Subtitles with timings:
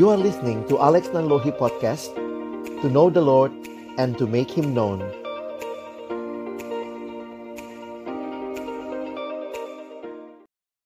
[0.00, 2.16] You are listening to Alex Nanlohi Podcast
[2.80, 3.52] To know the Lord
[4.00, 5.04] and to make Him known.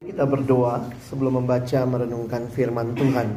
[0.02, 3.29] Kita berdoa sebelum membaca merenungkan firman Tuhan.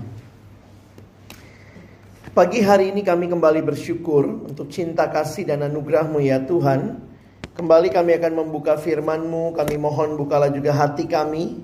[2.33, 6.97] Pagi hari ini kami kembali bersyukur untuk cinta kasih dan anugerahmu ya Tuhan.
[7.53, 9.53] Kembali kami akan membuka firman-Mu.
[9.53, 11.61] Kami mohon bukalah juga hati kami.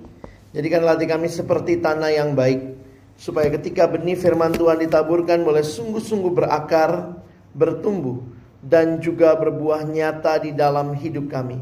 [0.53, 2.84] Jadikanlah hati kami seperti tanah yang baik
[3.15, 7.15] Supaya ketika benih firman Tuhan ditaburkan Boleh sungguh-sungguh berakar
[7.55, 8.19] Bertumbuh
[8.59, 11.57] Dan juga berbuah nyata di dalam hidup kami.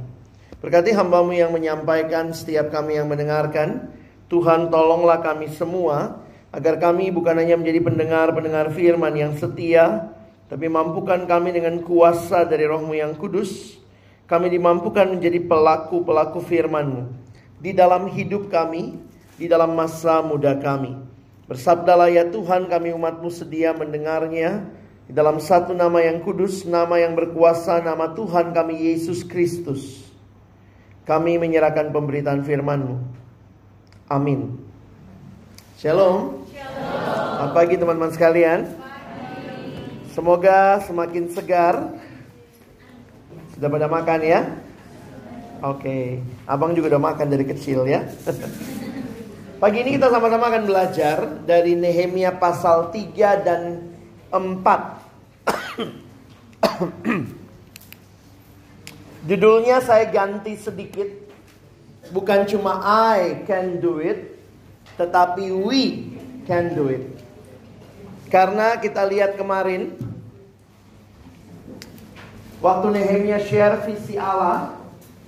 [0.59, 3.94] Berkati hambamu yang menyampaikan Setiap kami yang mendengarkan.
[4.27, 10.13] Tuhan tolonglah kami semua Agar kami bukan hanya menjadi pendengar-pendengar firman yang setia,
[10.45, 13.81] tapi mampukan kami dengan kuasa dari rohmu yang kudus,
[14.30, 17.09] kami dimampukan menjadi pelaku-pelaku firman-Mu
[17.58, 19.02] di dalam hidup kami,
[19.33, 20.94] di dalam masa muda kami.
[21.44, 24.63] Bersabdalah ya Tuhan kami umatmu sedia mendengarnya
[25.11, 30.08] dalam satu nama yang kudus, nama yang berkuasa, nama Tuhan kami Yesus Kristus.
[31.03, 32.95] Kami menyerahkan pemberitaan firman-Mu.
[34.08, 34.55] Amin.
[35.75, 36.47] Shalom.
[36.47, 38.59] Selamat pagi teman-teman sekalian.
[40.16, 41.91] Semoga semakin segar.
[43.52, 44.47] Sudah pada makan ya?
[45.59, 48.07] Oke, abang juga udah makan dari kecil ya.
[49.64, 53.95] Pagi ini kita sama-sama akan belajar dari Nehemia pasal 3 dan
[54.28, 54.44] 4.
[59.31, 61.08] Judulnya saya ganti sedikit.
[62.11, 62.84] Bukan cuma
[63.16, 64.36] I can do it,
[65.00, 66.11] tetapi we
[66.44, 67.16] can do it.
[68.28, 69.95] Karena kita lihat kemarin
[72.59, 74.75] waktu Nehemia share visi Allah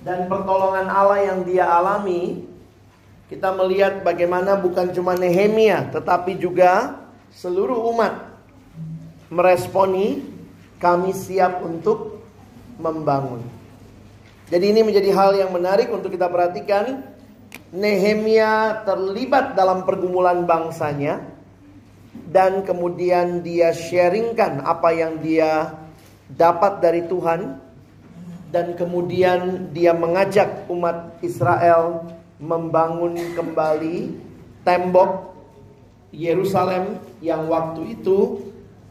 [0.04, 2.44] dan pertolongan Allah yang dia alami,
[3.26, 7.02] kita melihat bagaimana bukan cuma Nehemia tetapi juga
[7.34, 8.38] seluruh umat
[9.30, 10.22] meresponi
[10.78, 12.22] kami siap untuk
[12.78, 13.42] membangun.
[14.46, 17.16] Jadi ini menjadi hal yang menarik untuk kita perhatikan.
[17.74, 21.18] Nehemia terlibat dalam pergumulan bangsanya
[22.30, 25.74] dan kemudian dia sharingkan apa yang dia
[26.30, 27.58] dapat dari Tuhan
[28.54, 34.12] dan kemudian dia mengajak umat Israel membangun kembali
[34.62, 35.32] tembok
[36.12, 38.40] Yerusalem yang waktu itu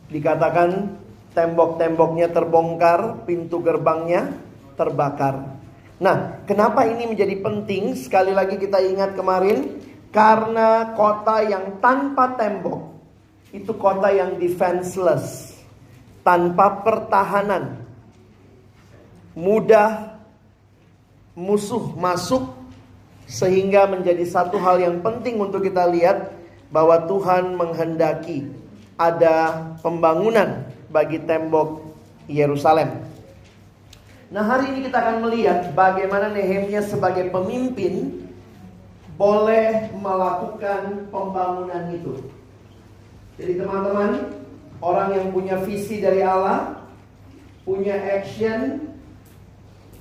[0.10, 0.98] dikatakan
[1.36, 4.34] tembok-temboknya terbongkar, pintu gerbangnya
[4.80, 5.58] terbakar.
[6.00, 7.96] Nah, kenapa ini menjadi penting?
[7.96, 9.80] Sekali lagi kita ingat kemarin,
[10.12, 12.96] karena kota yang tanpa tembok
[13.52, 15.56] itu kota yang defenseless,
[16.24, 17.84] tanpa pertahanan,
[19.36, 20.20] mudah
[21.36, 22.44] musuh masuk,
[23.26, 26.34] sehingga menjadi satu hal yang penting untuk kita lihat
[26.70, 28.50] bahwa Tuhan menghendaki
[28.96, 31.84] ada pembangunan bagi tembok
[32.30, 33.04] Yerusalem.
[34.34, 38.26] Nah hari ini kita akan melihat bagaimana Nehemia sebagai pemimpin
[39.16, 42.20] boleh melakukan pembangunan itu.
[43.36, 44.32] Jadi teman-teman,
[44.80, 46.84] orang yang punya visi dari Allah,
[47.64, 48.92] punya action,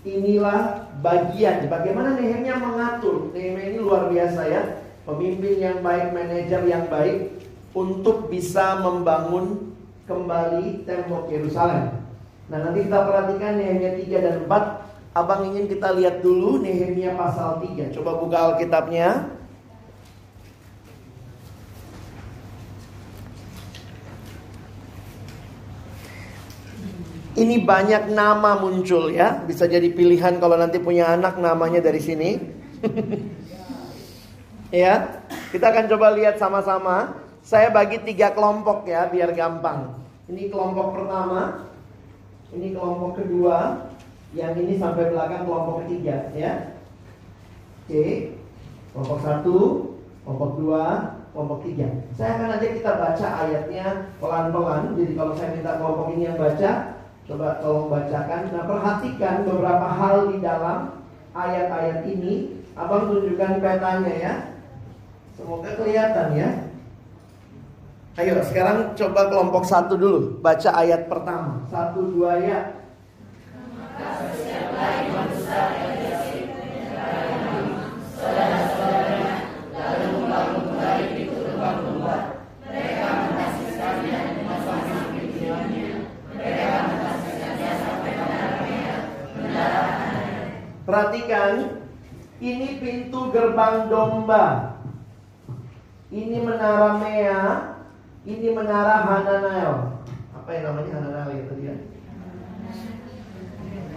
[0.04, 1.66] inilah bagian.
[1.66, 3.32] Bagaimana Nehemia mengatur.
[3.32, 4.62] Nehemia ini luar biasa ya,
[5.09, 7.32] pemimpin yang baik, manajer yang baik
[7.75, 12.04] untuk bisa membangun kembali tembok Yerusalem.
[12.53, 17.62] Nah nanti kita perhatikan Nehemia 3 dan 4 Abang ingin kita lihat dulu Nehemia pasal
[17.62, 19.32] 3 Coba buka Alkitabnya
[27.34, 32.39] Ini banyak nama muncul ya Bisa jadi pilihan kalau nanti punya anak namanya dari sini
[34.71, 39.99] Ya Kita akan coba lihat sama-sama Saya bagi tiga kelompok ya biar gampang
[40.31, 41.65] Ini kelompok pertama
[42.55, 43.91] ini kelompok kedua,
[44.31, 46.78] yang ini sampai belakang kelompok ketiga ya.
[47.84, 48.39] Oke,
[48.94, 49.58] kelompok satu,
[50.23, 50.85] kelompok dua,
[51.35, 51.91] kelompok tiga.
[52.14, 53.87] Saya akan nanti kita baca ayatnya
[54.23, 54.94] pelan-pelan.
[54.94, 56.70] Jadi kalau saya minta kelompok ini yang baca,
[57.25, 58.53] coba tolong bacakan.
[58.53, 61.00] Nah perhatikan beberapa hal di dalam
[61.32, 62.65] ayat-ayat ini.
[62.75, 64.35] Abang tunjukkan petanya ya.
[65.35, 66.50] Semoga kelihatan ya.
[68.15, 72.71] Ayo sekarang coba kelompok satu dulu Baca ayat pertama Satu dua ya
[90.94, 91.82] Perhatikan
[92.38, 94.79] Ini pintu gerbang domba
[96.14, 97.43] Ini menara Mea
[98.23, 99.99] Ini menara Hananael.
[100.38, 101.75] Apa yang namanya ya tadi ya?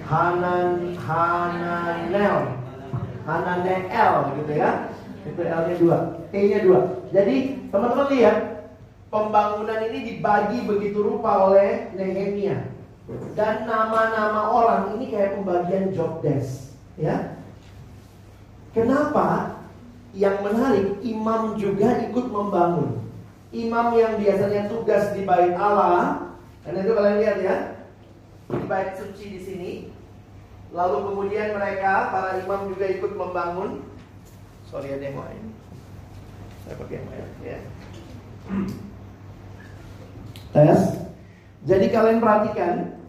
[0.10, 2.38] Hanan Hananel.
[3.30, 4.90] Hananel gitu ya.
[5.22, 5.98] Itu L-nya dua,
[6.34, 6.80] E-nya dua.
[7.14, 8.38] Jadi teman-teman lihat
[9.14, 12.68] pembangunan ini dibagi begitu rupa oleh Nehemia.
[13.38, 16.67] Dan nama-nama orang ini kayak pembagian job desk,
[17.00, 17.38] ya.
[18.74, 19.58] Kenapa?
[20.18, 23.06] Yang menarik, imam juga ikut membangun.
[23.54, 26.34] Imam yang biasanya tugas di bait Allah,
[26.66, 27.56] karena itu kalian lihat ya,
[28.50, 29.72] di bait suci di sini.
[30.74, 33.86] Lalu kemudian mereka, para imam juga ikut membangun.
[34.68, 35.44] Sorry ada yang lain.
[36.68, 37.08] Saya pakai yang
[37.40, 37.60] ya.
[40.52, 40.82] Tes.
[41.68, 43.00] Jadi kalian perhatikan,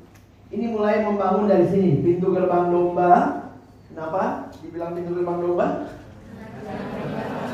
[0.51, 3.38] ini mulai membangun dari sini, pintu gerbang domba.
[3.99, 4.47] Kenapa?
[4.63, 5.91] Dibilang pintu gerbang domba?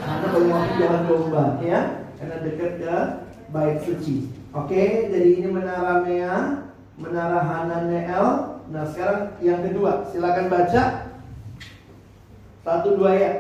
[0.04, 1.80] Karena banyak waktu jalan domba, ya.
[2.20, 2.96] Karena dekat ke
[3.48, 4.28] bait suci.
[4.52, 6.68] Oke, jadi ini menara Mea,
[7.00, 8.60] menara Hananeel.
[8.68, 11.16] Nah, sekarang yang kedua, silakan baca.
[12.60, 13.32] Satu dua ya.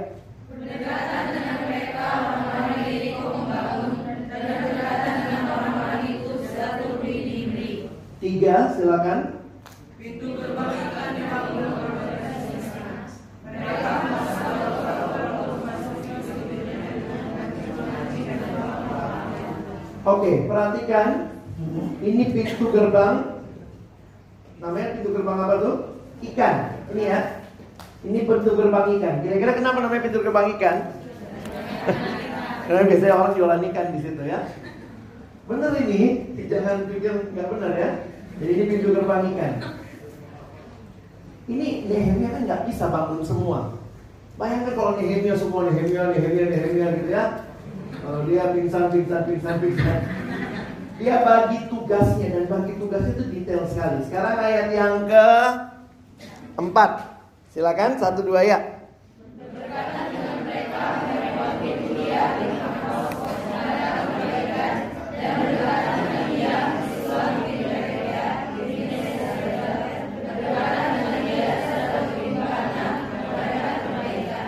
[8.16, 9.44] Tiga, silakan.
[10.00, 10.72] Pintu gerbang
[20.04, 21.32] Oke, perhatikan.
[22.04, 23.40] Ini pintu gerbang.
[24.60, 25.76] Namanya pintu gerbang apa tuh?
[26.20, 26.56] Ikan.
[26.92, 27.20] Ini ya.
[28.04, 29.14] Ini pintu gerbang ikan.
[29.24, 30.76] Kira-kira kenapa namanya pintu gerbang ikan?
[32.68, 34.40] Karena biasanya orang jualan ikan di situ ya.
[35.48, 37.90] Benar ini, jangan pikir nggak benar ya.
[38.40, 39.52] Jadi ini pintu gerbang ikan.
[41.44, 43.76] Ini Nehemia kan nggak bisa bangun semua.
[44.40, 47.24] Bayangkan kalau Nehemia semua Nehemia, Nehemia, Nehemia gitu ya.
[48.00, 49.98] Kalau dia pingsan, pingsan, pingsan, pingsan.
[50.94, 53.98] Dia bagi tugasnya dan bagi tugasnya itu detail sekali.
[54.08, 55.26] Sekarang ayat yang ke
[56.58, 56.90] empat.
[57.52, 58.73] Silakan satu dua ya.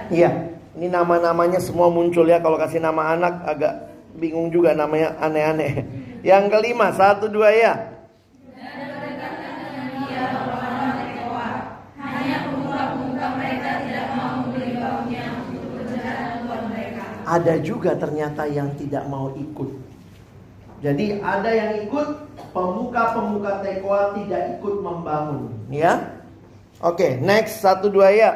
[0.07, 0.31] Iya,
[0.79, 2.39] ini nama-namanya semua muncul ya.
[2.39, 3.75] Kalau kasih nama anak agak
[4.15, 5.83] bingung juga namanya aneh-aneh.
[6.23, 7.75] Yang kelima, satu dua ya.
[17.27, 19.67] Ada juga ternyata yang tidak mau ikut.
[20.79, 22.09] Jadi ada yang ikut,
[22.55, 26.07] pemuka-pemuka tekoa tidak ikut membangun, ya.
[26.79, 28.31] Oke, next satu dua ya.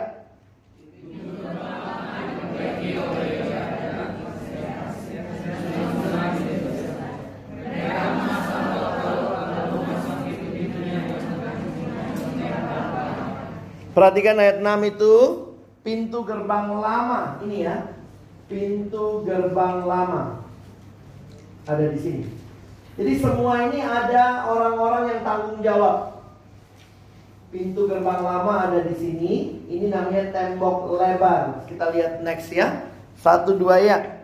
[14.00, 15.14] Perhatikan ayat 6 itu
[15.84, 17.84] pintu gerbang lama ini ya.
[18.48, 20.40] Pintu gerbang lama.
[21.68, 22.24] Ada di sini.
[22.96, 26.16] Jadi semua ini ada orang-orang yang tanggung jawab.
[27.52, 29.60] Pintu gerbang lama ada di sini.
[29.68, 31.68] Ini namanya tembok lebar.
[31.68, 32.88] Kita lihat next ya.
[33.20, 34.19] Satu dua ya.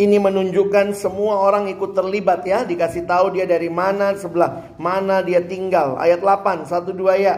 [0.00, 5.44] Ini menunjukkan semua orang ikut terlibat ya, dikasih tahu dia dari mana, sebelah mana dia
[5.44, 6.00] tinggal.
[6.00, 7.36] Ayat 8, 1 2 ya.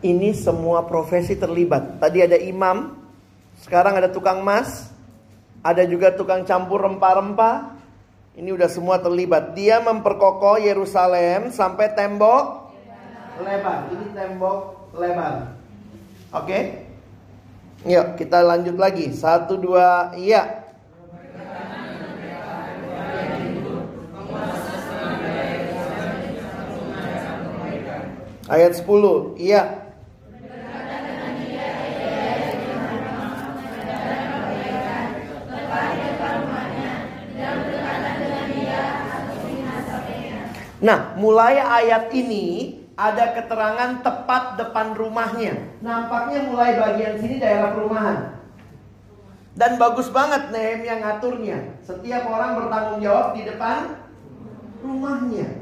[0.00, 2.00] Ini semua profesi terlibat.
[2.00, 2.96] Tadi ada imam,
[3.60, 4.89] sekarang ada tukang mas,
[5.60, 7.76] ada juga tukang campur rempah-rempah.
[8.36, 9.52] Ini udah semua terlibat.
[9.52, 12.72] Dia memperkokoh Yerusalem sampai tembok
[13.40, 13.88] lebar.
[13.92, 14.58] Ini tembok
[14.96, 15.56] lebar.
[16.32, 16.46] Oke?
[16.48, 16.62] Okay?
[17.88, 19.12] Yuk kita lanjut lagi.
[19.12, 20.60] Satu dua iya.
[28.50, 29.38] Ayat 10.
[29.38, 29.89] Iya.
[40.80, 45.80] Nah, mulai ayat ini ada keterangan tepat depan rumahnya.
[45.84, 48.40] Nampaknya mulai bagian sini daerah perumahan.
[49.56, 51.80] Dan bagus banget Nehemia ngaturnya.
[51.84, 53.92] Setiap orang bertanggung jawab di depan
[54.80, 55.59] rumahnya.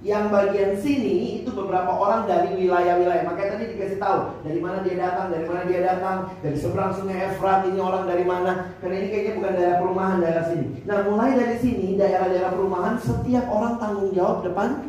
[0.00, 3.20] Yang bagian sini itu beberapa orang dari wilayah-wilayah.
[3.20, 7.28] Makanya tadi dikasih tahu dari mana dia datang, dari mana dia datang, dari seberang sungai
[7.28, 8.72] Efrat ini orang dari mana.
[8.80, 10.66] Karena ini kayaknya bukan daerah perumahan daerah sini.
[10.88, 14.88] Nah mulai dari sini daerah-daerah perumahan setiap orang tanggung jawab depan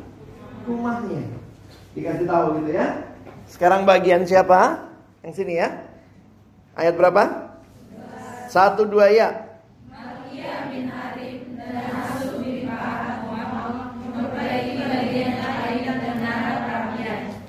[0.64, 1.28] rumahnya.
[1.92, 2.88] Dikasih tahu gitu ya.
[3.52, 4.88] Sekarang bagian siapa?
[5.28, 5.92] Yang sini ya.
[6.72, 7.52] Ayat berapa?
[8.48, 9.52] Satu dua ya.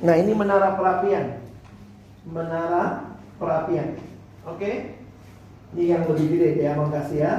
[0.02, 1.38] Nah ini menara perapian
[2.26, 3.94] Menara perapian
[4.42, 4.74] Oke okay?
[5.72, 7.34] Ini yang lebih gede ya Bang kasih ya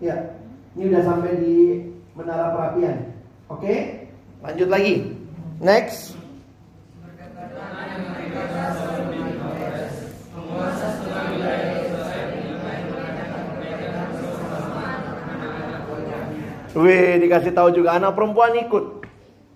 [0.00, 0.16] Ya
[0.72, 1.56] Ini udah sampai di
[2.16, 3.12] menara perapian
[3.52, 3.78] Oke okay?
[4.40, 4.94] Lanjut lagi
[5.60, 6.16] Next
[16.78, 18.97] Wih, dikasih tahu juga anak perempuan ikut.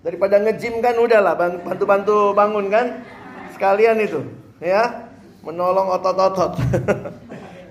[0.03, 3.07] Daripada ngejim kan udahlah bantu-bantu bangun kan.
[3.55, 4.19] Sekalian itu,
[4.59, 5.07] ya.
[5.47, 6.59] Menolong otot-otot.
[6.59, 7.07] Oke,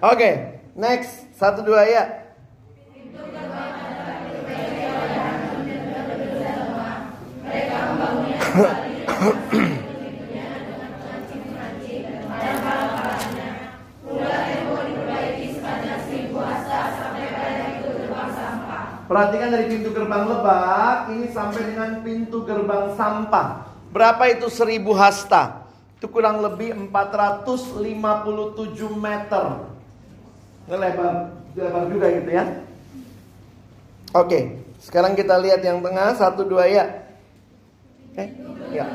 [0.01, 0.33] okay,
[0.73, 1.29] next.
[1.37, 2.05] Satu dua ya.
[19.13, 23.69] Perhatikan dari pintu gerbang lebak ini sampai dengan pintu gerbang sampah.
[23.93, 25.69] Berapa itu seribu hasta?
[26.01, 27.77] Itu kurang lebih 457
[28.97, 29.69] meter.
[30.65, 32.45] Ini lebar, lebar juga gitu ya.
[34.17, 37.05] Oke, sekarang kita lihat yang tengah satu dua ya.
[38.17, 38.33] Eh,
[38.73, 38.89] ya.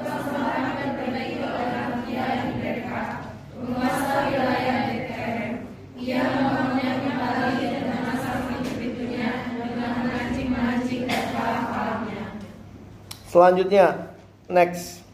[13.38, 14.18] Selanjutnya,
[14.50, 15.06] next.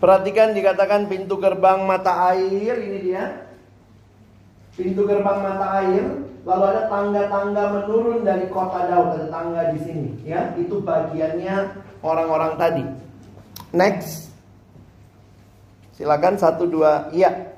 [0.00, 3.49] Perhatikan dikatakan pintu gerbang mata air ini dia
[4.80, 10.10] pintu gerbang mata air, lalu ada tangga-tangga menurun dari kota Daud, ada tangga di sini,
[10.24, 10.56] ya.
[10.56, 12.84] Itu bagiannya orang-orang tadi.
[13.76, 14.32] Next.
[16.00, 17.52] Silakan satu dua, iya.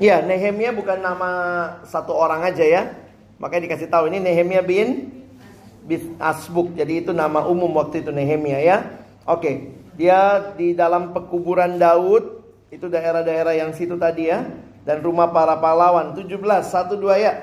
[0.00, 1.28] Ya, Nehemia bukan nama
[1.84, 2.88] satu orang aja ya.
[3.40, 5.08] Makanya dikasih tahu ini Nehemia bin
[5.88, 6.76] bin Asbuk.
[6.76, 8.84] Jadi itu nama umum waktu itu Nehemia ya.
[9.24, 14.44] Oke, dia di dalam pekuburan Daud itu daerah-daerah yang situ tadi ya
[14.84, 17.34] dan rumah para pahlawan 17 1 2 ya.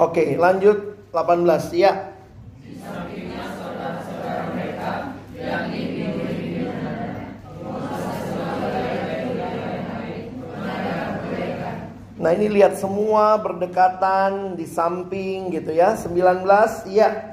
[0.00, 1.92] Oke, lanjut 18 ya.
[12.20, 16.44] Nah ini lihat semua berdekatan di samping gitu ya 19
[16.92, 17.30] ya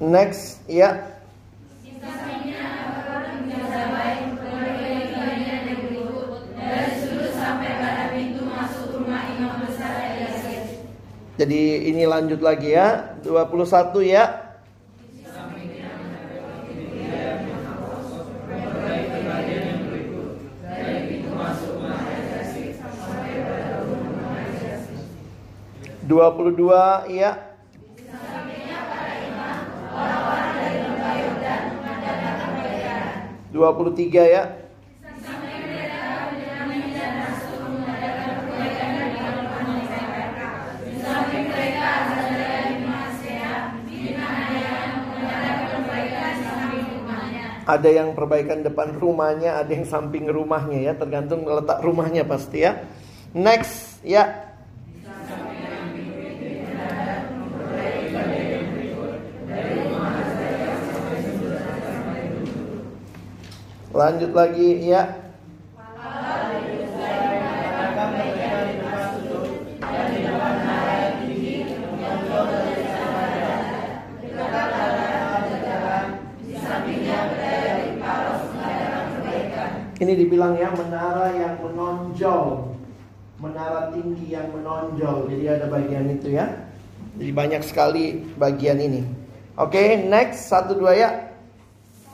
[0.00, 1.19] Next, ya.
[11.40, 13.16] Jadi ini lanjut lagi ya.
[13.24, 14.24] 21 ya.
[26.04, 27.38] Dua puluh dua, ya.
[33.48, 34.59] Dua puluh tiga ya.
[47.76, 52.82] ada yang perbaikan depan rumahnya, ada yang samping rumahnya ya, tergantung letak rumahnya pasti ya.
[53.30, 54.50] Next, ya.
[63.90, 65.29] Lanjut lagi ya.
[80.00, 82.72] Ini dibilang ya menara yang menonjol.
[83.36, 85.28] Menara tinggi yang menonjol.
[85.28, 86.48] Jadi ada bagian itu ya.
[87.20, 89.04] Jadi banyak sekali bagian ini.
[89.60, 91.10] Oke okay, next Satu dua ya.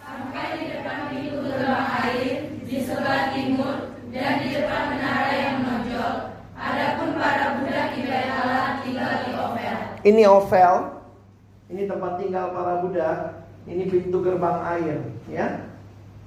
[0.02, 6.14] Sampai di depan pintu gerbang air Di sebelah timur Dan di depan menara yang menonjol
[6.58, 9.76] Adapun para budak Ibrahim Allah tinggal di Ovel.
[10.02, 10.74] Ini Ovel.
[11.70, 13.18] Ini tempat tinggal para budak
[13.70, 14.98] Ini pintu gerbang air
[15.30, 15.75] ya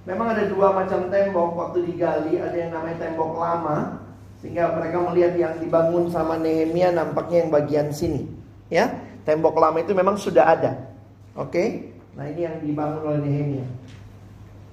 [0.08, 4.00] Memang ada dua macam tembok waktu digali, ada yang namanya tembok lama
[4.39, 8.24] sehingga mereka melihat yang dibangun sama Nehemia nampaknya yang bagian sini,
[8.72, 8.88] ya.
[9.27, 10.72] Tembok lama itu memang sudah ada.
[11.36, 11.91] Oke.
[12.15, 13.68] Nah, ini yang dibangun oleh Nehemia.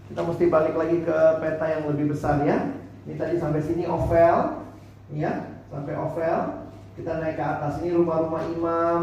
[0.06, 2.62] Kita mesti balik lagi ke peta yang lebih besar ya.
[3.04, 4.62] Ini tadi sampai sini Ovel,
[5.18, 6.38] ya, sampai Ovel.
[6.95, 7.83] Kita naik ke atas.
[7.83, 9.02] Ini rumah-rumah imam,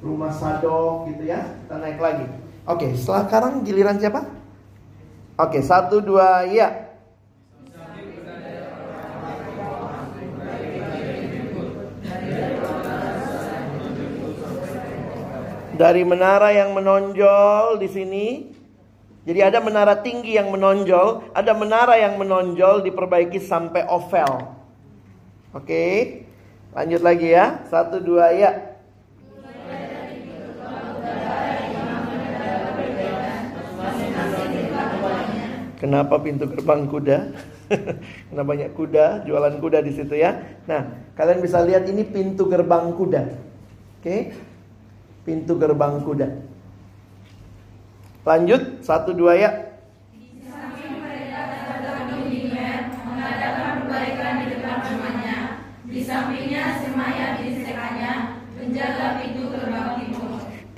[0.00, 1.44] rumah sadok gitu ya.
[1.44, 2.26] Kita naik lagi.
[2.64, 4.24] Oke, setelah sekarang giliran siapa?
[5.38, 6.90] Oke, satu dua ya.
[15.78, 18.26] Dari menara yang menonjol di sini.
[19.30, 24.58] Jadi ada menara tinggi yang menonjol, ada menara yang menonjol diperbaiki sampai oval.
[25.54, 26.26] Oke.
[26.74, 27.62] Lanjut lagi ya.
[27.70, 28.77] Satu dua ya.
[35.78, 37.30] Kenapa pintu gerbang kuda?
[38.26, 40.34] Karena banyak kuda, jualan kuda di situ ya.
[40.66, 43.22] Nah, kalian bisa lihat ini pintu gerbang kuda.
[44.02, 44.34] Oke,
[45.22, 46.34] pintu gerbang kuda.
[48.26, 49.50] Lanjut, satu dua ya.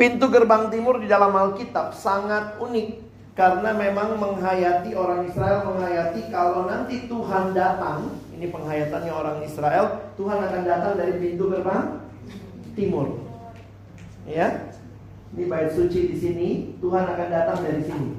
[0.01, 3.10] Pintu gerbang timur di dalam Alkitab sangat unik
[3.41, 10.45] karena memang menghayati orang Israel menghayati kalau nanti Tuhan datang, ini penghayatannya orang Israel, Tuhan
[10.45, 12.05] akan datang dari pintu gerbang
[12.77, 13.17] timur.
[14.29, 14.69] Ya.
[15.33, 16.49] Ini bait suci di sini,
[16.85, 18.13] Tuhan akan datang dari sini.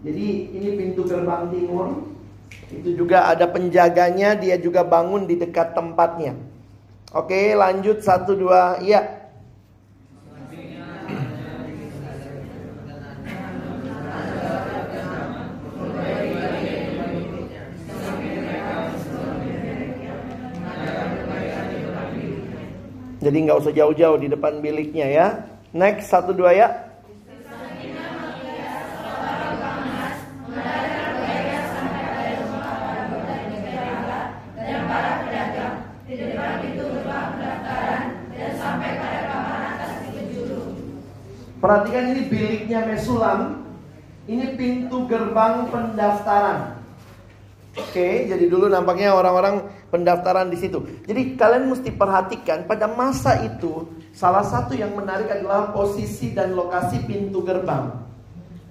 [0.00, 2.08] Jadi ini pintu gerbang timur.
[2.72, 6.40] Itu juga ada penjaganya, dia juga bangun di dekat tempatnya.
[7.12, 9.23] Oke, lanjut satu dua, iya.
[23.24, 25.26] Jadi nggak usah jauh-jauh di depan biliknya ya.
[25.72, 26.68] Next satu dua ya.
[41.64, 43.64] Perhatikan ini biliknya Mesulam.
[44.28, 46.83] Ini pintu gerbang pendaftaran.
[47.74, 50.78] Oke, jadi dulu nampaknya orang-orang pendaftaran di situ.
[51.10, 57.02] Jadi kalian mesti perhatikan pada masa itu salah satu yang menarik adalah posisi dan lokasi
[57.02, 57.90] pintu gerbang.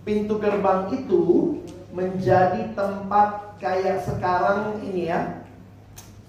[0.07, 1.55] Pintu gerbang itu
[1.91, 5.43] menjadi tempat kayak sekarang ini ya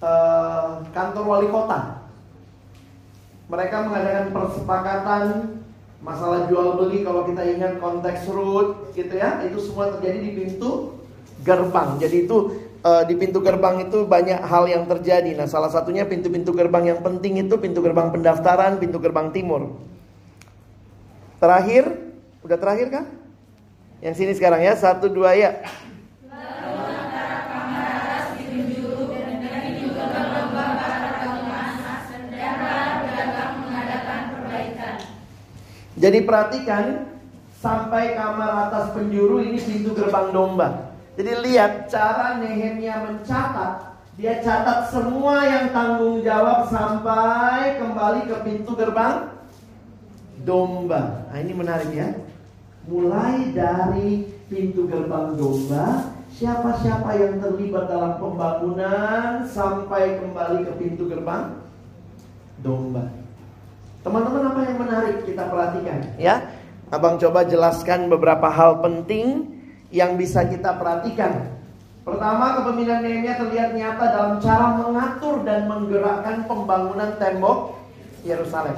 [0.03, 2.03] eh, kantor wali kota.
[3.55, 5.25] Mereka mengadakan persepakatan
[6.03, 11.01] masalah jual beli kalau kita ingat konteks root gitu ya itu semua terjadi di pintu
[11.45, 12.01] gerbang.
[12.01, 15.33] Jadi itu uh, di pintu gerbang itu banyak hal yang terjadi.
[15.35, 19.75] Nah, salah satunya pintu-pintu gerbang yang penting itu pintu gerbang pendaftaran, pintu gerbang timur.
[21.41, 21.89] Terakhir,
[22.45, 23.05] udah terakhir kan?
[24.05, 25.65] Yang sini sekarang ya, satu dua ya.
[35.95, 37.17] Jadi perhatikan
[37.65, 40.94] sampai kamar atas penjuru ini pintu gerbang domba.
[41.15, 43.95] Jadi lihat cara Nehemia mencatat.
[44.15, 49.31] Dia catat semua yang tanggung jawab sampai kembali ke pintu gerbang
[50.47, 51.27] domba.
[51.31, 52.15] Nah ini menarik ya.
[52.87, 61.59] Mulai dari pintu gerbang domba, siapa-siapa yang terlibat dalam pembangunan sampai kembali ke pintu gerbang
[62.61, 63.11] domba.
[64.05, 66.45] Teman-teman apa yang menarik kita perhatikan ya?
[66.93, 69.54] Abang coba jelaskan beberapa hal penting
[69.95, 71.55] yang bisa kita perhatikan.
[72.03, 77.79] Pertama, kepemimpinan Nehemia terlihat nyata dalam cara mengatur dan menggerakkan pembangunan tembok
[78.27, 78.77] Yerusalem.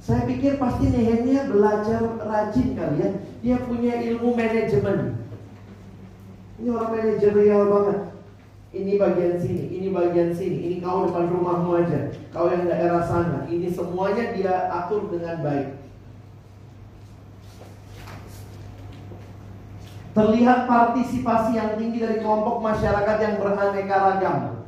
[0.00, 2.96] Saya pikir pasti Nehemia belajar rajin kalian.
[2.96, 3.10] Ya.
[3.42, 5.20] Dia punya ilmu manajemen.
[6.62, 7.98] Ini orang manajerial banget.
[8.68, 13.48] Ini bagian sini, ini bagian sini, ini kau depan rumahmu aja, kau yang daerah sana.
[13.48, 15.77] Ini semuanya dia atur dengan baik.
[20.18, 24.66] Terlihat partisipasi yang tinggi dari kelompok masyarakat yang beraneka ragam.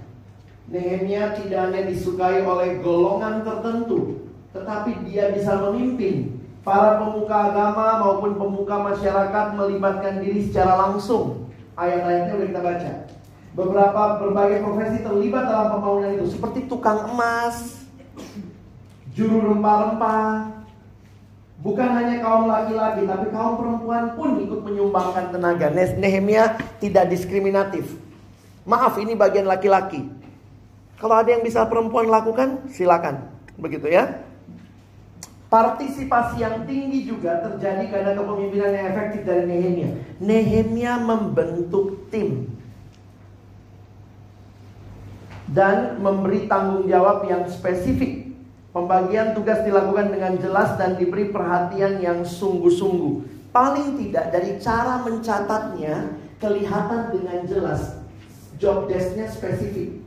[0.71, 8.39] Nehemia tidak hanya disukai oleh golongan tertentu, tetapi dia bisa memimpin para pemuka agama maupun
[8.39, 11.51] pemuka masyarakat melibatkan diri secara langsung.
[11.75, 12.91] Ayat-ayatnya sudah kita baca.
[13.51, 17.83] Beberapa berbagai profesi terlibat dalam pembangunan itu, seperti tukang emas,
[19.11, 20.60] juru rempah-rempah,
[21.61, 25.69] Bukan hanya kaum laki-laki, tapi kaum perempuan pun ikut menyumbangkan tenaga.
[25.73, 27.85] Nehemia tidak diskriminatif.
[28.65, 30.09] Maaf, ini bagian laki-laki.
[30.97, 33.29] Kalau ada yang bisa perempuan lakukan, silakan.
[33.61, 34.25] Begitu ya.
[35.53, 39.91] Partisipasi yang tinggi juga terjadi karena kepemimpinan yang efektif dari Nehemia.
[40.17, 42.49] Nehemia membentuk tim
[45.51, 48.20] dan memberi tanggung jawab yang spesifik
[48.71, 53.27] Pembagian tugas dilakukan dengan jelas dan diberi perhatian yang sungguh-sungguh.
[53.51, 57.99] Paling tidak dari cara mencatatnya kelihatan dengan jelas.
[58.63, 59.99] Job desknya spesifik.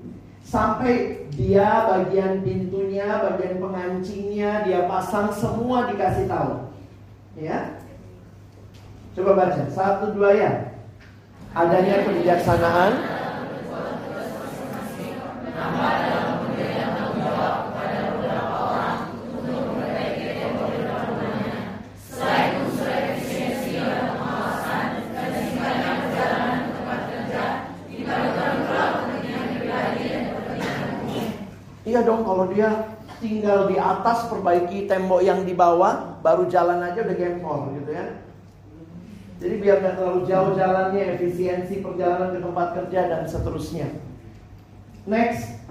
[0.48, 6.72] Sampai dia bagian pintunya, bagian pengancingnya, dia pasang semua dikasih tahu.
[7.36, 7.84] Ya.
[9.12, 10.52] Coba baca, satu dua ya.
[11.52, 12.92] Adanya kebijaksanaan.
[31.84, 37.06] Iya dong kalau dia tinggal di atas perbaiki tembok yang di bawah baru jalan aja
[37.06, 38.26] udah gempor gitu ya.
[39.38, 43.88] Jadi biar nggak terlalu jauh jalannya, efisiensi perjalanan ke tempat kerja dan seterusnya.
[45.06, 45.62] Next,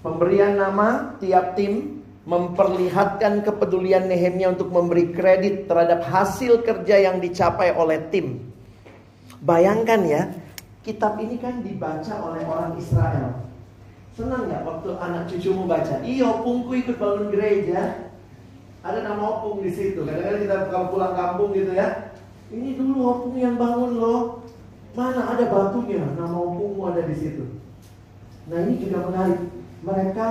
[0.00, 7.76] pemberian nama tiap tim memperlihatkan kepedulian Nehemia untuk memberi kredit terhadap hasil kerja yang dicapai
[7.76, 8.48] oleh tim.
[9.44, 10.22] Bayangkan ya,
[10.86, 13.47] kitab ini kan dibaca oleh orang Israel.
[14.18, 16.02] Senang nggak waktu anak cucumu baca?
[16.02, 18.10] Iya, opungku ikut bangun gereja.
[18.82, 20.02] Ada nama opung di situ.
[20.02, 22.10] Kadang-kadang kita kalau pulang kampung gitu ya.
[22.50, 24.42] Ini dulu opung yang bangun loh.
[24.98, 26.02] Mana ada batunya?
[26.18, 27.62] Nama opungmu ada di situ.
[28.50, 29.38] Nah ini juga menarik.
[29.86, 30.28] Mereka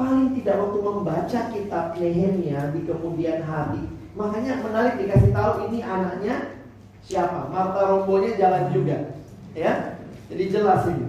[0.00, 3.84] paling tidak waktu membaca kitab Nehemia di kemudian hari.
[4.16, 6.56] Makanya menarik dikasih tahu ini anaknya
[7.04, 7.52] siapa.
[7.52, 9.12] Marta Rombonya jalan juga.
[9.52, 10.00] Ya,
[10.32, 11.04] jadi jelas ini.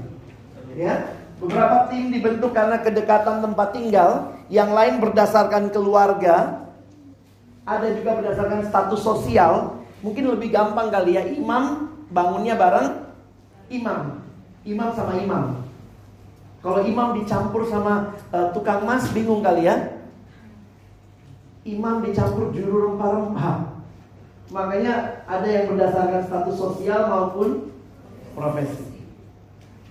[0.76, 6.64] Ya, Beberapa tim dibentuk karena kedekatan tempat tinggal, yang lain berdasarkan keluarga,
[7.68, 9.84] ada juga berdasarkan status sosial.
[10.00, 13.04] Mungkin lebih gampang kali ya, imam bangunnya bareng
[13.68, 14.22] imam.
[14.64, 15.66] Imam sama imam.
[16.64, 20.02] Kalau imam dicampur sama uh, tukang mas bingung kali ya.
[21.66, 23.76] Imam dicampur juru rempah-rempah.
[24.54, 27.74] Makanya ada yang berdasarkan status sosial maupun
[28.38, 28.95] profesi.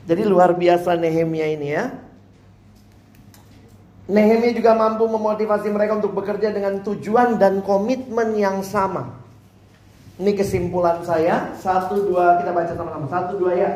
[0.05, 1.93] Jadi luar biasa Nehemia ini ya.
[4.05, 9.17] Nehemia juga mampu memotivasi mereka untuk bekerja dengan tujuan dan komitmen yang sama.
[10.21, 11.57] Ini kesimpulan saya.
[11.57, 13.07] Satu dua kita baca sama-sama.
[13.09, 13.71] Satu dua ya.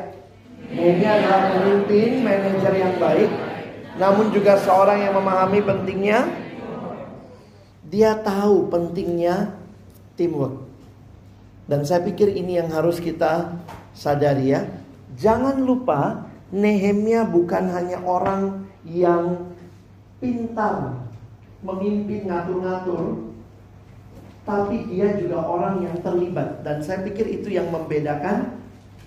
[0.69, 3.31] Nehemia adalah pemimpin, manajer yang baik.
[3.97, 6.29] Namun juga seorang yang memahami pentingnya.
[7.88, 9.57] Dia tahu pentingnya
[10.12, 10.61] teamwork.
[11.64, 13.57] Dan saya pikir ini yang harus kita
[13.97, 14.69] sadari ya.
[15.16, 19.53] Jangan lupa Nehemia bukan hanya orang yang
[20.18, 21.05] pintar
[21.61, 23.29] memimpin ngatur-ngatur
[24.49, 28.57] tapi dia juga orang yang terlibat dan saya pikir itu yang membedakan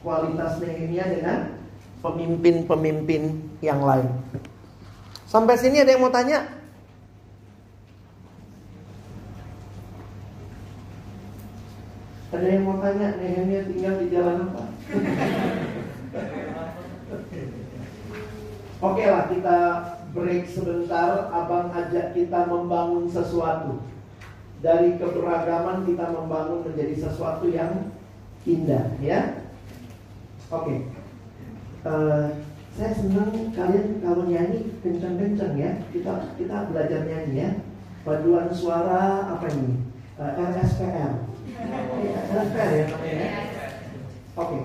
[0.05, 1.57] kualitas Nehemia dengan
[2.05, 4.05] pemimpin-pemimpin yang lain.
[5.25, 6.45] Sampai sini ada yang mau tanya?
[12.29, 14.63] Ada yang mau tanya Nehemia tinggal di jalan apa?
[18.81, 19.57] Oke lah kita
[20.09, 21.29] break sebentar.
[21.29, 23.85] Abang ajak kita membangun sesuatu.
[24.57, 27.93] Dari keberagaman kita membangun menjadi sesuatu yang
[28.41, 29.45] indah ya?
[30.49, 30.89] Oke.
[31.85, 32.41] Uh,
[32.71, 35.71] Saya senang kalian kalau nyanyi kencang-kencang ya.
[35.93, 37.49] Kita kita belajar nyanyi ya.
[38.01, 39.93] Paduan suara apa ini?
[40.17, 41.13] Uh, eh, RSPR
[42.33, 43.27] RSPR ya ya?
[44.41, 44.59] Oke.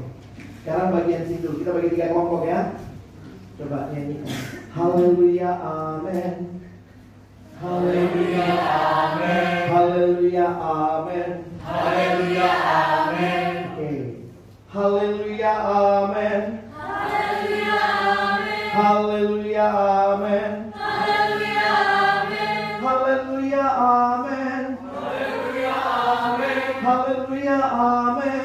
[0.65, 1.61] Sekarang bagian situ.
[1.61, 2.86] Kita bagi tiga kelompok ya
[3.57, 4.37] Coba nyanyikan.
[4.77, 6.61] Haleluya, Amen.
[7.57, 9.57] Haleluya, Amen.
[9.73, 11.31] Haleluya, Amen.
[11.65, 13.53] Haleluya, Amen.
[13.65, 13.81] Oke.
[13.81, 13.99] Okay.
[14.69, 16.43] Haleluya, Amen.
[16.77, 18.69] Haleluya, Amen.
[18.77, 20.53] Haleluya, Amen.
[20.77, 22.57] Haleluya, Amen.
[22.87, 24.65] Haleluya, amin.
[24.85, 26.69] Haleluya, amin.
[26.85, 28.36] Haleluya, amin.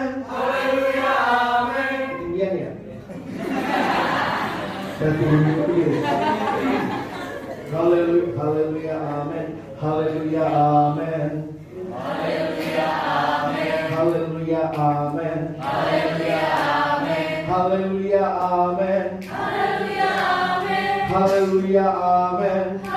[7.81, 9.49] Hallelujah, hallelujah, amen.
[9.79, 11.33] Hallelujah, amen.
[11.89, 13.91] Hallelujah, amen.
[13.91, 15.55] Hallelujah, amen.
[15.57, 17.45] Hallelujah, amen.
[17.49, 19.21] Hallelujah, amen.
[19.23, 21.09] Hallelujah, amen.
[21.09, 22.90] Hallelujah, amen.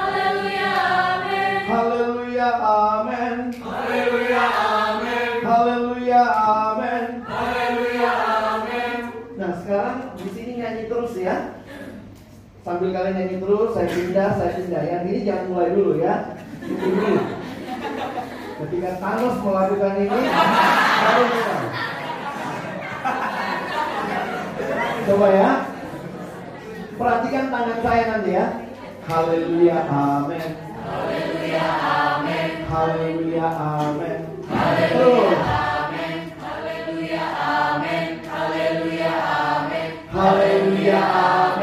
[12.65, 14.83] Sambil kalian nyanyi terus, saya pindah, saya pindah.
[14.89, 16.33] Yang ini jangan mulai dulu ya.
[16.65, 17.13] Ini.
[18.57, 20.21] Ketika Thanos melakukan ini,
[21.05, 21.65] baru mulai.
[25.05, 25.51] Coba ya.
[26.97, 28.47] Perhatikan tangan saya nanti ya.
[29.13, 30.51] Haleluya, amin.
[30.89, 32.51] Haleluya, amin.
[32.65, 34.21] Haleluya, amin.
[34.49, 36.17] Haleluya, amin.
[36.41, 38.09] Haleluya, amin.
[38.25, 39.89] Haleluya, amin.
[40.09, 41.54] Haleluya, amin.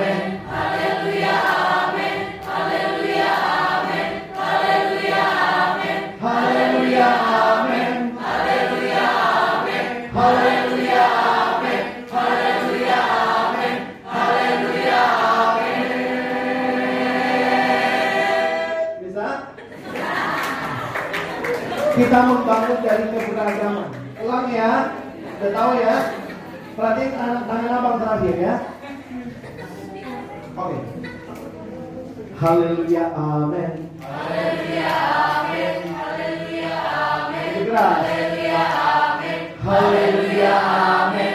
[22.12, 23.88] Kita membangun dari keberagaman.
[24.20, 24.92] Ulang ya.
[25.40, 25.96] Udah tahu ya?
[26.76, 28.56] Perhatiin tangan, tangan abang terakhir ya.
[30.60, 30.78] Oke.
[32.36, 33.96] Haleluya, amin.
[34.04, 34.92] Haleluya,
[35.24, 35.76] amin.
[35.88, 37.48] Haleluya, amin.
[37.72, 39.40] Haleluya, amin.
[39.64, 41.31] Haleluya, amin.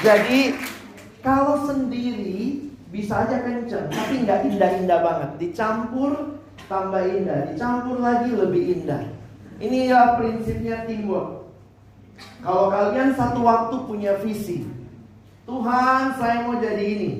[0.00, 0.56] Jadi
[1.20, 5.30] kalau sendiri bisa aja kenceng, tapi nggak indah-indah banget.
[5.36, 9.04] Dicampur tambah indah, dicampur lagi lebih indah.
[9.60, 11.44] Inilah prinsipnya teamwork.
[12.40, 14.64] Kalau kalian satu waktu punya visi,
[15.44, 17.10] Tuhan saya mau jadi ini,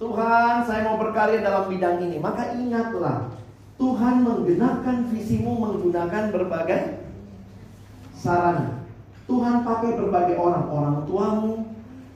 [0.00, 3.28] Tuhan saya mau berkarya dalam bidang ini, maka ingatlah
[3.76, 7.04] Tuhan menggenapkan visimu menggunakan berbagai
[8.16, 8.80] sarana.
[9.28, 11.29] Tuhan pakai berbagai orang, orang tuamu,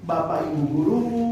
[0.05, 1.29] bapak ibu gurumu,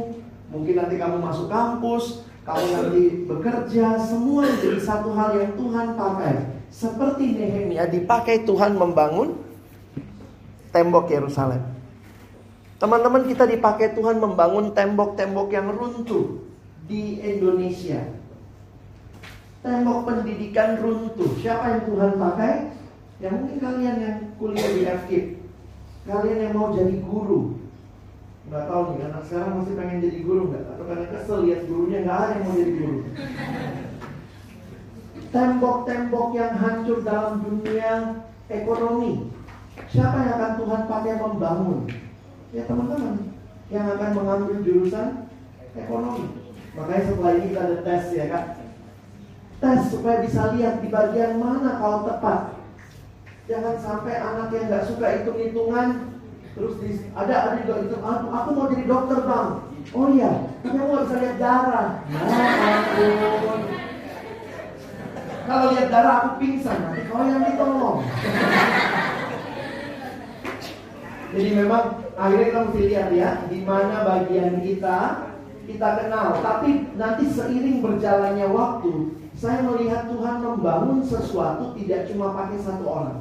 [0.48, 6.34] mungkin nanti kamu masuk kampus, kamu nanti bekerja, semua jadi satu hal yang Tuhan pakai.
[6.72, 9.36] Seperti Nehemia dipakai Tuhan membangun
[10.72, 11.60] tembok Yerusalem.
[12.80, 16.42] Teman-teman kita dipakai Tuhan membangun tembok-tembok yang runtuh
[16.88, 18.02] di Indonesia.
[19.62, 21.30] Tembok pendidikan runtuh.
[21.38, 22.54] Siapa yang Tuhan pakai?
[23.22, 25.26] Ya mungkin kalian yang kuliah di FKIP.
[26.10, 27.54] Kalian yang mau jadi guru.
[28.52, 30.64] Nggak tahu nih, anak sekarang masih pengen jadi guru nggak?
[30.76, 32.98] Atau kalian kesel lihat gurunya nggak ada yang mau jadi guru.
[35.32, 37.92] Tembok-tembok yang hancur dalam dunia
[38.52, 39.32] ekonomi.
[39.88, 41.80] Siapa yang akan Tuhan pakai membangun?
[42.52, 43.32] Ya teman-teman
[43.72, 45.08] yang akan mengambil jurusan
[45.72, 46.28] ekonomi.
[46.76, 48.44] Makanya setelah ini kita ada tes ya kak.
[49.64, 52.60] Tes supaya bisa lihat di bagian mana kau tepat.
[53.48, 56.20] Jangan sampai anak yang nggak suka hitung-hitungan
[56.52, 56.74] terus
[57.16, 59.48] ada ada juga itu aku, aku mau jadi dokter bang.
[59.92, 61.88] Oh iya, tapi aku nggak bisa lihat darah.
[62.06, 63.60] Ampun.
[65.42, 67.98] Kalau lihat darah aku pingsan nanti kau yang ditolong.
[71.32, 74.98] Jadi memang akhirnya kita mesti lihat ya di mana bagian kita
[75.64, 76.36] kita kenal.
[76.44, 78.92] Tapi nanti seiring berjalannya waktu,
[79.34, 83.18] saya melihat Tuhan membangun sesuatu tidak cuma pakai satu orang.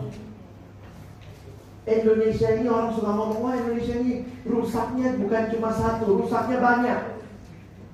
[1.81, 6.99] Indonesia ini orang suka ngomong, wah Indonesia ini rusaknya bukan cuma satu, rusaknya banyak.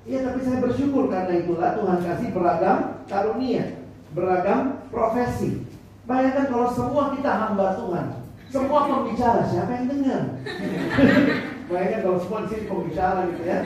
[0.08, 3.64] Iya tapi saya bersyukur karena itulah Tuhan kasih beragam karunia,
[4.12, 5.64] beragam profesi.
[6.08, 8.06] Bayangkan kalau semua kita hamba Tuhan,
[8.48, 10.22] semua pembicara, siapa yang dengar?
[11.68, 13.60] Bayangkan kalau semua di pembicara gitu ya.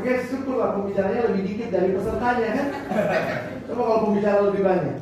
[0.00, 2.68] Oke, syukurlah pembicaranya lebih dikit dari pesertanya kan.
[3.68, 4.96] Coba kalau pembicara lebih banyak.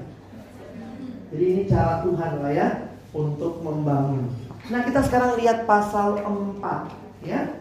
[1.31, 2.69] Jadi ini cara Tuhan lah ya
[3.15, 4.44] untuk membangun.
[4.65, 6.89] Nah, kita sekarang lihat pasal 4
[7.21, 7.53] ya.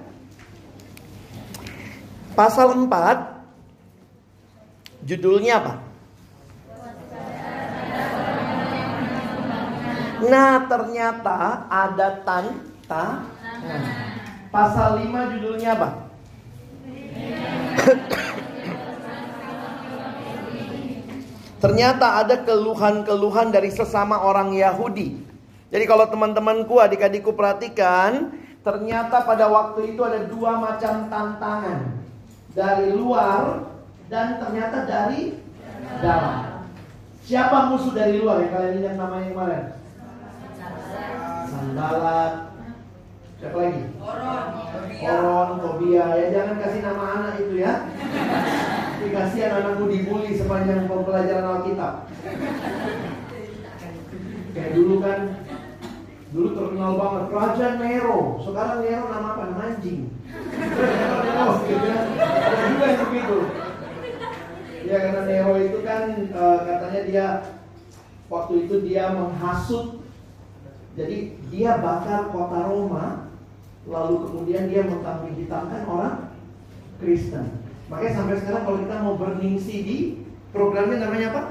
[2.32, 3.44] Pasal 4
[5.04, 5.74] judulnya apa?
[10.24, 13.84] Nah, ternyata ada tantangan.
[14.48, 15.90] Pasal 5 judulnya apa?
[21.60, 25.33] Ternyata ada keluhan-keluhan dari sesama orang Yahudi.
[25.74, 28.30] Jadi kalau teman-temanku, adik-adikku perhatikan,
[28.62, 31.98] ternyata pada waktu itu ada dua macam tantangan.
[32.54, 33.74] Dari luar
[34.06, 35.42] dan ternyata dari
[35.98, 36.70] dalam.
[37.26, 39.64] Siapa musuh dari luar yang kalian lihat namanya kemarin?
[41.50, 42.34] Sandalat.
[43.42, 43.84] Siapa lagi?
[45.04, 46.06] Oron, Tobia.
[46.22, 47.90] Ya jangan kasih nama anak itu ya.
[49.02, 52.06] Dikasih anakku dibully sepanjang pembelajaran Alkitab.
[54.54, 55.33] Kayak dulu kan
[56.34, 58.42] Dulu terkenal banget Raja Nero.
[58.42, 59.54] Sekarang Nero nama apa?
[59.54, 60.10] Anjing.
[60.34, 62.00] Nero, gitu ya.
[62.18, 63.38] Ada juga yang begitu.
[64.84, 67.26] Ya karena Nero itu kan uh, katanya dia
[68.34, 70.02] waktu itu dia menghasut.
[70.94, 73.30] Jadi dia bakar kota Roma,
[73.86, 76.16] lalu kemudian dia mentambah hitamkan orang
[77.02, 77.62] Kristen.
[77.90, 80.22] Makanya sampai sekarang kalau kita mau burning CD,
[80.54, 81.42] programnya namanya apa?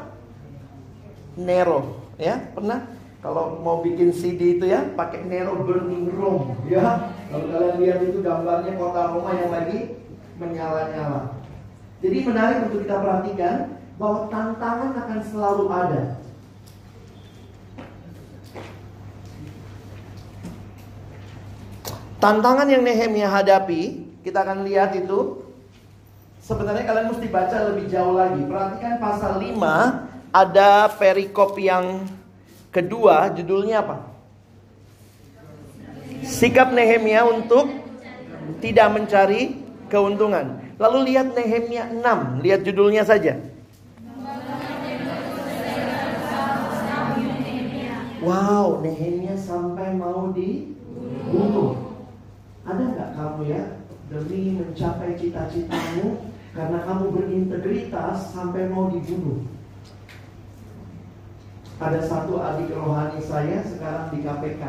[1.38, 2.91] Nero, ya pernah?
[3.22, 7.14] Kalau mau bikin CD itu ya pakai Nero Burning Rome ya.
[7.30, 9.94] Kalau kalian lihat itu gambarnya kota Roma yang lagi
[10.42, 11.38] menyala-nyala.
[12.02, 16.02] Jadi menarik untuk kita perhatikan bahwa tantangan akan selalu ada.
[22.18, 25.46] Tantangan yang Nehemia hadapi, kita akan lihat itu
[26.42, 28.42] sebenarnya kalian mesti baca lebih jauh lagi.
[28.50, 29.62] Perhatikan pasal 5
[30.34, 32.02] ada perikop yang
[32.72, 34.00] Kedua, judulnya apa?
[36.24, 37.68] Sikap Nehemia untuk
[38.64, 39.60] tidak mencari
[39.92, 40.56] keuntungan.
[40.80, 43.36] Lalu lihat Nehemia 6, lihat judulnya saja.
[48.24, 51.76] Wow, Nehemia sampai mau dibunuh.
[52.64, 53.62] Ada nggak kamu ya
[54.08, 56.24] demi mencapai cita-citamu
[56.56, 59.44] karena kamu berintegritas sampai mau dibunuh?
[61.82, 64.62] Ada satu adik rohani saya sekarang di KPK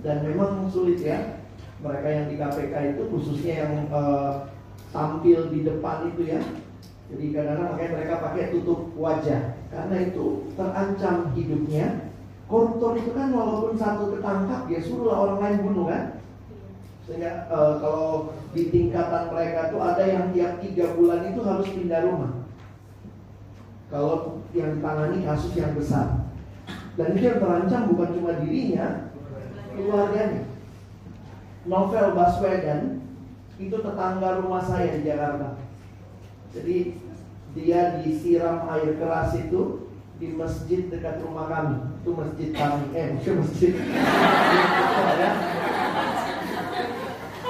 [0.00, 1.44] dan memang sulit ya
[1.84, 4.48] mereka yang di KPK itu khususnya yang uh,
[4.88, 6.40] tampil di depan itu ya.
[7.12, 9.60] Jadi kadang-kadang makanya mereka pakai tutup wajah.
[9.68, 12.08] Karena itu terancam hidupnya.
[12.48, 16.04] Koruptor itu kan walaupun satu ketangkap ya suruh orang lain bunuh kan.
[17.04, 22.00] Sehingga uh, kalau di tingkatan mereka tuh ada yang tiap tiga bulan itu harus pindah
[22.08, 22.43] rumah
[23.92, 26.30] kalau yang ditangani kasus yang besar.
[26.94, 29.10] Dan itu yang terancam bukan cuma dirinya,
[29.74, 30.46] keluarganya.
[31.64, 33.00] Novel Baswedan
[33.56, 35.58] itu tetangga rumah saya di Jakarta.
[36.54, 37.00] Jadi
[37.54, 39.90] dia disiram air keras itu
[40.22, 41.76] di masjid dekat rumah kami.
[42.04, 42.84] Itu masjid kami.
[42.94, 43.72] Eh, bukan masjid.
[45.22, 45.30] ya.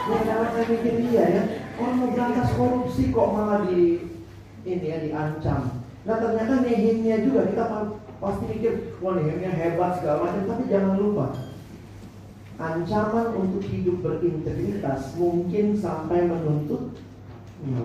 [0.05, 1.43] Ya, kalau saya mikir dia ya,
[1.81, 4.05] orang mau berantas korupsi kok malah di
[4.65, 5.84] ini ya diancam.
[6.05, 7.65] Nah ternyata Nehemia juga kita
[8.21, 11.27] pasti mikir, wah Nehemia hebat segala macam, tapi jangan lupa
[12.55, 16.95] ancaman untuk hidup berintegritas mungkin sampai menuntut
[17.65, 17.83] ya.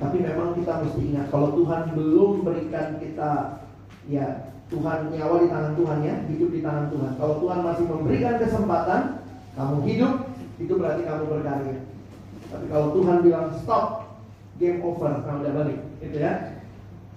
[0.00, 3.62] Tapi memang kita mesti ingat kalau Tuhan belum berikan kita
[4.08, 7.12] ya Tuhan nyawa di tangan Tuhan ya, hidup di tangan Tuhan.
[7.18, 9.02] Kalau Tuhan masih memberikan kesempatan
[9.58, 10.14] kamu hidup,
[10.62, 11.76] itu berarti kamu berkarya.
[12.50, 14.14] Tapi kalau Tuhan bilang stop,
[14.62, 16.56] game over, kamu udah balik gitu ya.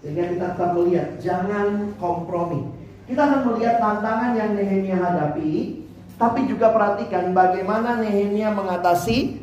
[0.03, 2.67] Sehingga kita tetap melihat, jangan kompromi.
[3.07, 5.83] Kita akan melihat tantangan yang Nehemia hadapi,
[6.19, 9.39] tapi juga perhatikan bagaimana Nehemia mengatasi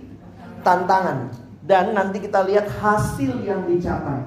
[0.60, 1.32] tantangan.
[1.64, 4.20] Dan nanti kita lihat hasil yang dicapai.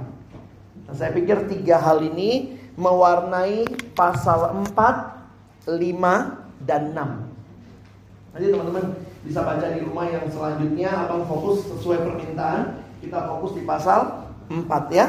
[0.89, 8.34] Nah, saya pikir tiga hal ini mewarnai pasal 4, 5, dan 6.
[8.34, 8.86] Nanti teman-teman
[9.22, 14.91] bisa baca di rumah yang selanjutnya Abang fokus sesuai permintaan Kita fokus di pasal 4
[14.91, 15.08] ya.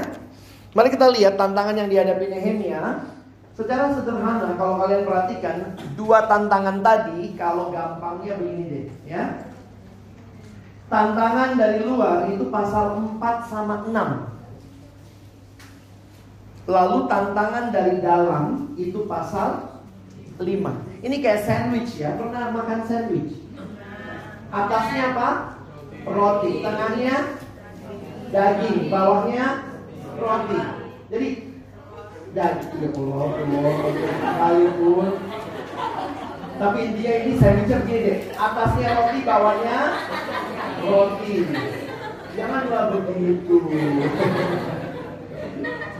[0.75, 3.07] Mari kita lihat tantangan yang dihadapi Nehemia.
[3.55, 9.47] Secara sederhana kalau kalian perhatikan dua tantangan tadi kalau gampangnya begini deh ya.
[10.91, 14.35] Tantangan dari luar itu pasal 4 sama 6.
[16.67, 19.79] Lalu tantangan dari dalam itu pasal
[20.43, 20.45] 5.
[21.07, 22.19] Ini kayak sandwich ya.
[22.19, 23.39] Pernah makan sandwich?
[24.51, 25.29] Atasnya apa?
[26.03, 26.59] Roti.
[26.59, 27.39] Tengahnya
[28.35, 29.47] daging, bawahnya
[30.19, 30.59] roti.
[31.15, 31.29] Jadi
[32.35, 33.29] daging ya Allah,
[34.43, 35.11] Allah, pun.
[36.55, 38.19] Tapi dia ini sandwichnya begini deh.
[38.35, 39.79] Atasnya roti, bawahnya
[40.83, 41.35] roti.
[42.35, 43.55] Janganlah begitu.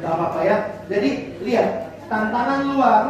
[0.03, 0.57] Gak apa-apa ya.
[0.91, 1.11] Jadi
[1.47, 1.69] lihat,
[2.11, 3.03] tantangan luar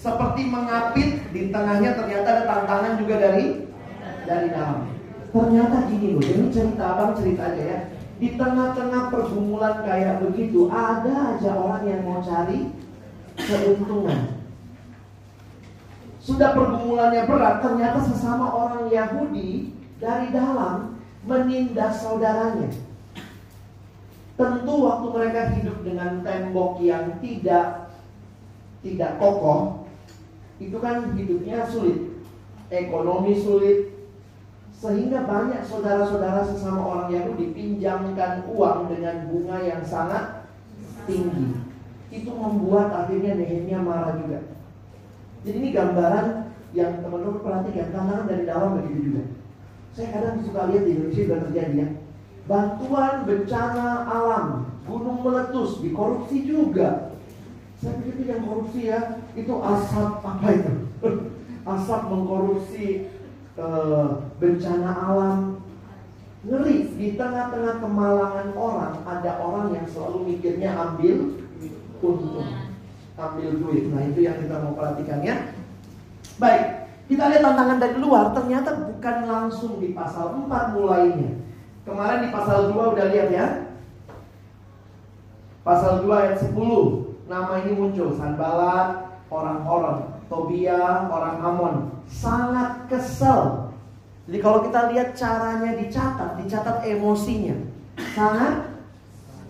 [0.00, 3.68] seperti mengapit di tengahnya ternyata ada tantangan juga dari
[4.24, 4.99] dari dalam.
[5.30, 7.80] Ternyata gini loh, ini cerita abang cerita aja ya.
[8.20, 12.74] Di tengah-tengah pergumulan kayak begitu, ada aja orang yang mau cari
[13.38, 14.36] keuntungan.
[16.20, 22.68] sudah pergumulannya berat, ternyata sesama orang Yahudi dari dalam menindas saudaranya.
[24.36, 27.88] Tentu waktu mereka hidup dengan tembok yang tidak
[28.84, 29.88] tidak kokoh,
[30.60, 32.20] itu kan hidupnya sulit,
[32.68, 33.99] ekonomi sulit,
[34.80, 40.48] sehingga banyak saudara-saudara sesama orang Yahudi pinjamkan uang dengan bunga yang sangat
[41.04, 41.52] tinggi.
[42.08, 44.56] Itu membuat akhirnya Nehemia marah juga.
[45.44, 49.22] Jadi ini gambaran yang teman-teman perhatikan, tantangan dari dalam begitu juga.
[49.92, 51.88] Saya kadang suka lihat di Indonesia juga terjadi ya.
[52.48, 54.46] Bantuan bencana alam,
[54.88, 57.12] gunung meletus, dikorupsi juga.
[57.84, 60.72] Saya pikir yang korupsi ya, itu asap apa itu?
[61.76, 62.86] asap mengkorupsi
[63.60, 64.08] Eh,
[64.40, 65.60] bencana alam.
[66.40, 71.36] Ngeri di tengah-tengah kemalangan orang ada orang yang selalu mikirnya ambil
[72.00, 72.48] untung
[73.20, 73.92] ambil duit.
[73.92, 75.52] Nah itu yang kita mau perhatikan ya.
[76.40, 78.32] Baik kita lihat tantangan dari luar.
[78.32, 81.44] Ternyata bukan langsung di pasal 4 mulainya.
[81.84, 83.46] Kemarin di pasal 2 udah lihat ya.
[85.60, 86.56] Pasal 2 ayat 10
[87.28, 91.74] nama ini muncul Sanbalat orang-orang Tobia orang Amon
[92.06, 93.74] sangat kesel.
[94.30, 97.58] Jadi kalau kita lihat caranya dicatat, dicatat emosinya.
[98.14, 98.78] Sangat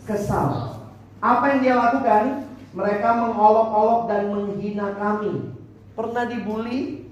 [0.08, 0.80] kesal.
[1.20, 2.48] Apa yang dia lakukan?
[2.72, 5.52] Mereka mengolok-olok dan menghina kami.
[5.92, 7.04] Pernah dibully?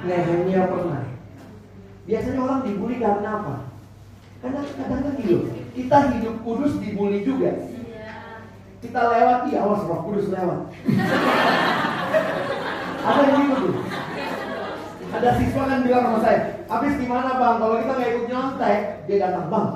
[0.00, 1.04] Nehemia pernah.
[2.08, 3.56] Biasanya orang dibully karena apa?
[4.40, 7.60] Karena kadang-kadang gitu, kita hidup kudus dibully juga.
[8.80, 10.72] Kita lewat, ya awas roh kudus lewat.
[13.00, 13.74] Apa yang gitu tuh?
[15.10, 16.40] Ada siswa kan bilang sama saya,
[16.70, 17.56] habis gimana bang?
[17.58, 18.78] Kalau kita nggak ikut nyontek,
[19.10, 19.68] dia datang bang.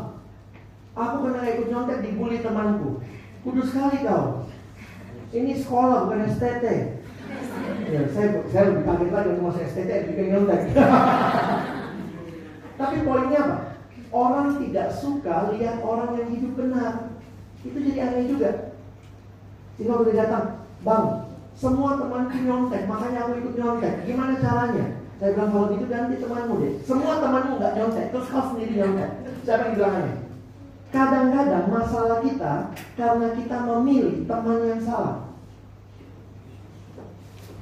[0.94, 3.02] Aku karena nggak ikut nyontek dibully temanku.
[3.42, 4.46] Kudus sekali kau.
[5.34, 6.64] Ini sekolah bukan STT.
[7.90, 10.60] Ya, saya saya lebih kaget lagi untuk masuk STT bikin nyontek.
[12.80, 13.58] Tapi poinnya apa?
[14.14, 17.10] Orang tidak suka lihat orang yang hidup benar.
[17.66, 18.70] Itu jadi aneh juga.
[19.74, 21.23] Sehingga boleh datang, bang,
[21.54, 23.94] semua temanku nyontek, makanya aku ikut nyontek.
[24.04, 24.86] Gimana caranya?
[25.22, 26.72] Saya bilang kalau gitu ganti temanmu deh.
[26.82, 29.10] Semua temanmu nggak nyontek, terus kau sendiri nyontek.
[29.46, 30.14] Siapa yang bilangnya?
[30.90, 32.54] Kadang-kadang masalah kita
[32.94, 35.26] karena kita memilih teman yang salah.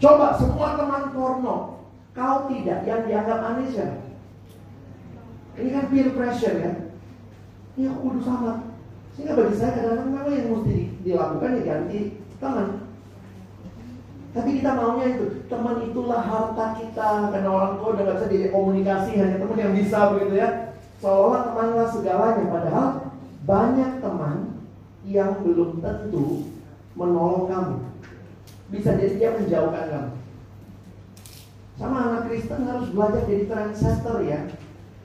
[0.03, 1.57] Coba semua teman porno,
[2.16, 4.03] kau tidak yang dianggap aneh siapa?
[5.53, 6.72] Ini kan peer pressure ya.
[7.76, 8.72] Ini aku kudu sama.
[9.12, 12.01] Sehingga bagi saya kadang-kadang memang yang mesti dilakukan ya ganti
[12.40, 12.68] teman.
[14.32, 18.48] Tapi kita maunya itu teman itulah harta kita karena orang tua udah gak bisa jadi
[18.48, 20.48] komunikasi hanya teman yang bisa begitu ya.
[21.04, 22.88] Seolah temanlah segalanya padahal
[23.44, 24.36] banyak teman
[25.04, 26.48] yang belum tentu
[26.96, 27.76] menolong kamu.
[28.72, 30.12] Bisa jadi dia menjauhkan kamu.
[31.76, 34.40] Sama anak Kristen harus belajar jadi trendsetter ya.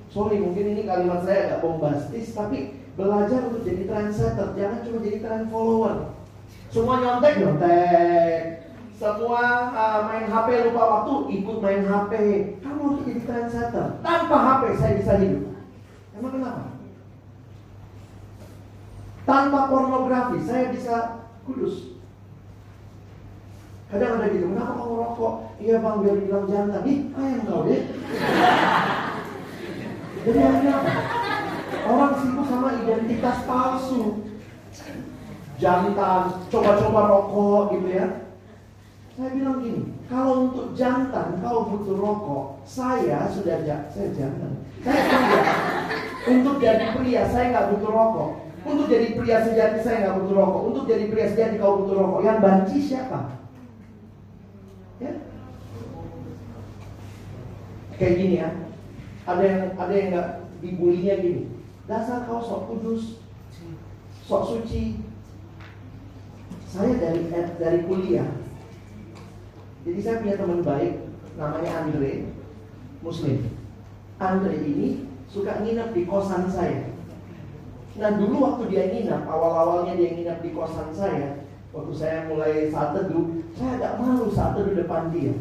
[0.07, 5.19] Sorry mungkin ini kalimat saya agak bombastis tapi belajar untuk jadi trendsetter jangan cuma jadi
[5.19, 6.15] trend follower.
[6.71, 8.66] Semua nyontek nyontek,
[8.97, 12.13] semua uh, main HP lupa waktu, ikut main HP.
[12.65, 13.87] Kamu harus jadi trendsetter.
[14.01, 15.53] Tanpa HP saya bisa hidup.
[16.17, 16.63] Emang kenapa?
[19.29, 20.95] Tanpa pornografi saya bisa
[21.45, 21.93] kudus.
[23.93, 25.33] Kadang ada gitu, kenapa kamu rokok?
[25.61, 26.81] Iya bang, biar bilang jantan.
[26.89, 27.81] Ih, ayam kau deh.
[30.25, 30.93] Jadi apa?
[31.87, 34.25] Orang sibuk sama identitas palsu.
[35.61, 38.26] Jantan, coba-coba rokok gitu ya
[39.17, 44.61] saya bilang gini, kalau untuk jantan kau butuh rokok, saya sudah saya jantan.
[44.85, 45.41] Saya pria.
[46.37, 48.31] Untuk jadi pria saya nggak butuh rokok.
[48.61, 50.61] Untuk jadi pria sejati saya nggak butuh rokok.
[50.69, 52.21] Untuk jadi pria sejati kau butuh rokok.
[52.29, 53.19] Yang banci siapa?
[55.01, 55.13] Ya?
[57.97, 58.49] Kayak gini ya.
[59.25, 60.29] Ada yang ada yang nggak
[60.61, 61.43] dibulinya gini.
[61.89, 63.17] Dasar kau sok kudus,
[64.29, 65.01] sok suci.
[66.69, 68.45] Saya dari dari kuliah
[69.85, 70.93] jadi saya punya teman baik
[71.37, 72.33] namanya Andre,
[73.05, 73.37] Muslim.
[74.17, 76.97] Andre ini suka nginep di kosan saya.
[77.97, 82.93] Nah dulu waktu dia nginep, awal-awalnya dia nginep di kosan saya, waktu saya mulai saat
[82.93, 85.33] teduh, saya agak malu saat teduh depan dia.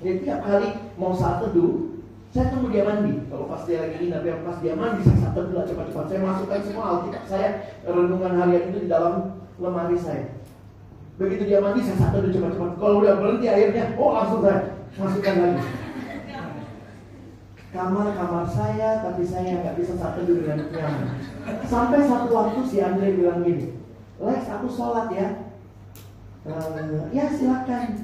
[0.00, 0.68] Jadi tiap kali
[1.00, 1.96] mau saat teduh,
[2.32, 3.24] saya tunggu dia mandi.
[3.32, 6.04] Kalau pas dia lagi nginep, ya pas dia mandi, saya saat teduh cepat-cepat.
[6.08, 7.48] Saya masukkan semua alkitab saya,
[7.88, 10.35] renungan harian itu di dalam lemari saya.
[11.16, 12.76] Begitu dia mandi saya satu cepat-cepat.
[12.76, 15.64] Kalau udah berhenti airnya, oh langsung saya masukkan lagi.
[17.72, 21.08] Kamar-kamar saya, tapi saya nggak bisa satu dengan nyaman.
[21.64, 23.76] Sampai satu waktu si Andre bilang gini,
[24.20, 25.28] Lex aku sholat ya.
[26.44, 28.00] Uh, ya silakan.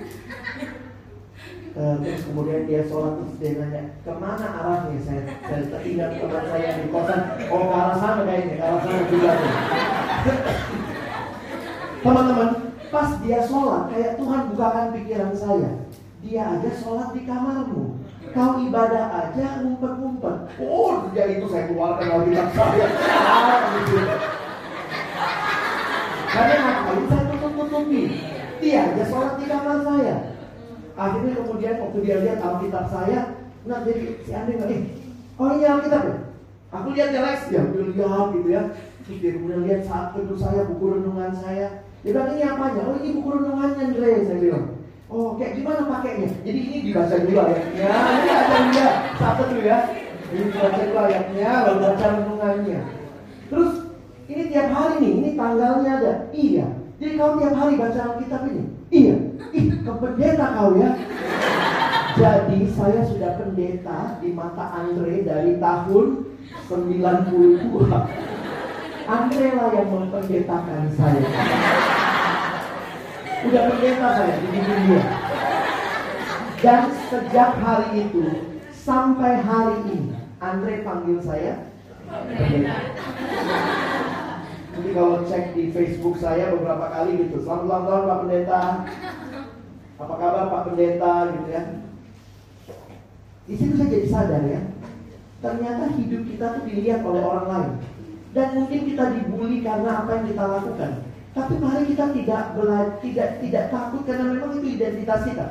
[1.73, 6.45] Uh, terus kemudian dia sholat terus dia nanya ke mana arahnya saya saya ingat teman
[6.53, 9.33] saya di kosan oh ke arah sana kayaknya ke arah sana juga
[12.05, 12.62] teman-teman
[12.93, 15.71] pas dia sholat kayak Tuhan bukakan pikiran saya
[16.21, 17.97] dia aja sholat di kamarmu
[18.37, 22.87] kau ibadah aja ngumpet-ngumpet oh dia itu saya keluarkan Alkitab saya
[23.17, 23.97] ah, gitu.
[26.33, 28.03] Karena ngapain saya tutup-tutupi?
[28.65, 30.15] Dia aja sholat di kamar saya.
[30.97, 33.21] Akhirnya kemudian waktu dia lihat Alkitab saya,
[33.69, 34.83] nah jadi si Andi nggak, eh,
[35.37, 36.17] oh ini Alkitab ya?
[36.73, 37.21] Aku lihat ya
[37.53, 38.63] ya udah lihat gitu ya.
[39.05, 41.85] Terus dia kemudian lihat saat teduh saya, buku renungan saya.
[42.03, 42.83] Dia bilang ini apanya?
[42.83, 44.67] Oh ini buku renungannya Andre, saya bilang.
[45.07, 46.29] Oh kayak gimana pakainya?
[46.43, 48.83] Jadi ini dibaca dulu ayatnya, ini baca dulu
[49.23, 49.79] saat teduh ya.
[50.35, 52.81] Ini dibaca dulu ayatnya, lalu baca renungannya.
[53.47, 53.73] Terus
[54.27, 56.13] ini tiap hari nih, ini tanggalnya ada.
[56.35, 56.67] Iya.
[56.99, 58.65] Jadi kau tiap hari baca Alkitab ini?
[58.91, 59.17] Iya.
[59.55, 60.91] Ih, kependeta kau ya.
[62.19, 66.07] Jadi saya sudah pendeta di mata Andre dari tahun
[66.67, 68.42] 92.
[69.03, 71.27] Andre lah yang mempendetakan saya.
[73.43, 75.03] Udah pendeta saya di dunia.
[76.63, 78.23] Dan sejak hari itu
[78.71, 81.67] sampai hari ini, Andre panggil saya
[82.07, 82.77] pendeta.
[84.73, 88.63] Jadi kalau cek di Facebook saya beberapa kali gitu, selamat ulang tahun Pak Pendeta.
[90.01, 91.63] Apa kabar Pak Pendeta gitu ya.
[93.43, 94.63] Di situ saya jadi sadar ya.
[95.43, 97.75] Ternyata hidup kita tuh dilihat oleh orang lain.
[98.33, 100.93] Dan mungkin kita dibully karena apa yang kita lakukan.
[101.33, 105.47] Tapi mari kita tidak bela- tidak tidak takut karena memang itu identitas kita.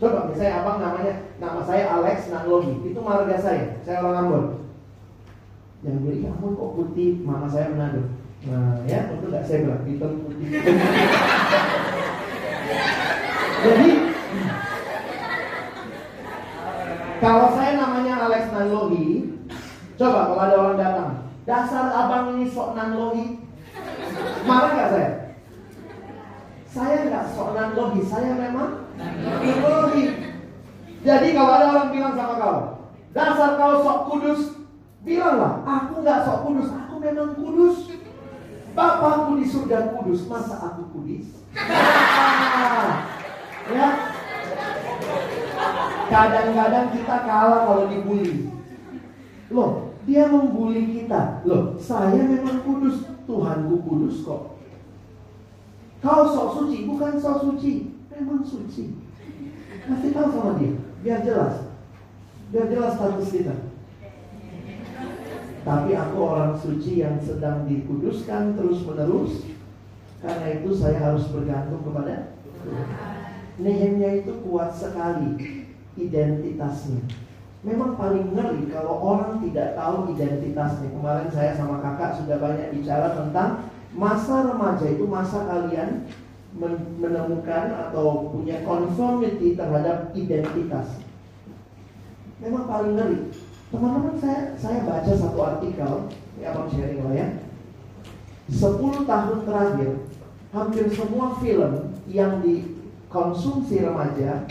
[0.00, 3.78] Coba misalnya abang namanya nama saya Alex Nanglogi, itu marga saya.
[3.84, 4.44] Saya orang Ambon.
[5.84, 8.02] Yang beli Ambon kok putih, mama saya Manado.
[8.48, 10.46] Nah ya, itu nggak saya bilang hitam putih.
[13.60, 13.90] Jadi
[17.20, 19.36] kalau saya namanya Alex Nanlogi,
[20.00, 20.56] coba kalau ada
[21.60, 23.36] dasar abang ini sok Nanlogi,
[24.48, 25.10] marah nggak saya?
[26.72, 30.04] Saya nggak sok Nanlogi, saya memang Nanlogi.
[31.04, 32.58] Jadi kalau ada orang bilang sama kau,
[33.12, 34.40] dasar kau sok kudus,
[35.04, 37.76] bilanglah, aku nggak sok kudus, aku memang kudus.
[38.70, 41.42] Bapakku di surga kudus, masa aku kudus?
[43.74, 43.88] ya.
[46.06, 48.46] Kadang-kadang kita kalah kalau dibully.
[49.50, 51.44] Loh, dia membuli kita.
[51.44, 53.08] Loh, saya memang kudus.
[53.28, 54.58] Tuhanku kudus kok.
[56.00, 57.94] Kau sok suci, bukan sok suci.
[58.10, 58.96] Memang suci.
[59.86, 60.74] Kasih tahu sama dia,
[61.04, 61.70] biar jelas.
[62.50, 63.54] Biar jelas status kita.
[65.60, 69.44] Tapi aku orang suci yang sedang dikuduskan terus menerus.
[70.20, 72.36] Karena itu saya harus bergantung kepada
[73.60, 75.36] Nehemia itu kuat sekali
[75.96, 77.04] identitasnya.
[77.60, 80.88] Memang paling ngeri kalau orang tidak tahu identitasnya.
[80.96, 86.08] Kemarin saya sama kakak sudah banyak bicara tentang masa remaja itu masa kalian
[86.98, 91.04] menemukan atau punya conformity terhadap identitas.
[92.40, 93.20] Memang paling ngeri.
[93.70, 96.10] Teman-teman saya saya baca satu artikel,
[96.42, 97.28] ya abang sharing lah ya.
[98.50, 100.10] 10 tahun terakhir,
[100.50, 104.42] hampir semua film yang dikonsumsi remaja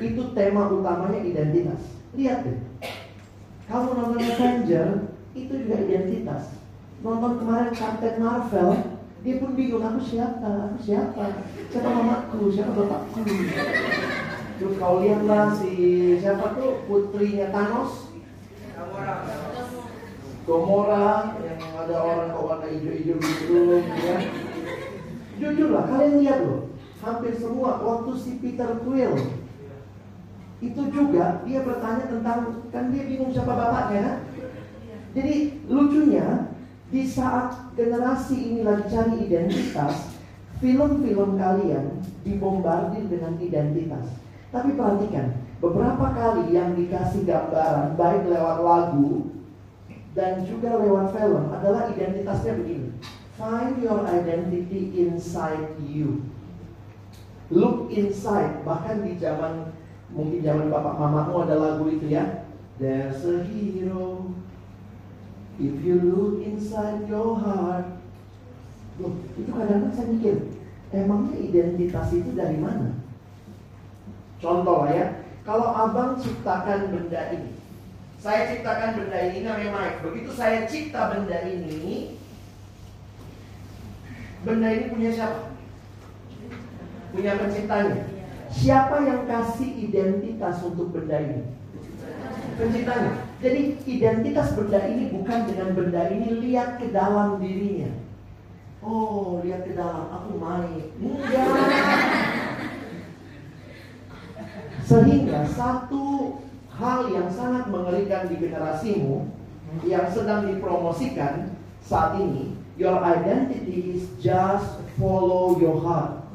[0.00, 1.91] itu tema utamanya identitas.
[2.12, 2.58] Lihat deh.
[3.72, 4.88] Kamu nonton Avenger
[5.32, 6.60] itu juga identitas.
[7.00, 8.70] Nonton kemarin Captain Marvel,
[9.24, 11.24] dia pun bingung aku siapa, aku siapa,
[11.72, 13.24] siapa mamaku, siapa bapakku.
[14.60, 15.72] Terus kau lihatlah si
[16.20, 18.12] siapa tuh putrinya Thanos,
[20.42, 24.16] Gomora yang ada orang kok warna hijau-hijau gitu ya.
[25.38, 26.70] Jujur lah, kalian lihat loh,
[27.02, 29.41] hampir semua waktu si Peter Quill
[30.62, 34.18] itu juga dia bertanya tentang kan dia bingung siapa bapaknya kan?
[35.12, 36.54] Jadi lucunya
[36.88, 40.14] di saat generasi ini lagi cari identitas,
[40.62, 44.06] film-film kalian dibombardir dengan identitas.
[44.54, 49.32] Tapi perhatikan, beberapa kali yang dikasih gambaran baik lewat lagu
[50.14, 52.88] dan juga lewat film adalah identitasnya begini.
[53.34, 56.22] Find your identity inside you.
[57.48, 58.62] Look inside.
[58.62, 59.72] Bahkan di zaman
[60.12, 62.44] mungkin zaman bapak mamamu ada lagu itu ya.
[62.76, 64.32] There's a hero.
[65.60, 68.00] If you look inside your heart.
[69.00, 70.36] Loh, itu kadang-kadang saya mikir,
[70.92, 72.92] emangnya identitas itu dari mana?
[74.36, 75.06] Contoh lah ya,
[75.48, 77.56] kalau abang ciptakan benda ini,
[78.20, 79.98] saya ciptakan benda ini namanya Mike.
[80.04, 82.20] Begitu saya cipta benda ini,
[84.44, 85.56] benda ini punya siapa?
[87.16, 88.11] Punya penciptanya.
[88.52, 91.42] Siapa yang kasih identitas untuk benda ini?
[92.60, 93.12] Penciptanya.
[93.42, 97.90] Jadi identitas benda ini bukan dengan benda ini lihat ke dalam dirinya.
[98.82, 100.86] Oh, lihat ke dalam, aku main.
[100.98, 101.48] Enggak.
[104.82, 106.38] Sehingga satu
[106.74, 109.30] hal yang sangat mengerikan di generasimu
[109.86, 116.26] yang sedang dipromosikan saat ini, your identity is just follow your heart.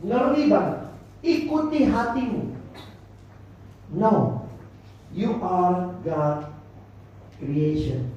[0.00, 0.79] Ngeri banget.
[1.20, 2.56] Ikuti hatimu.
[3.92, 4.44] No.
[5.10, 6.54] You are God
[7.36, 8.14] creation.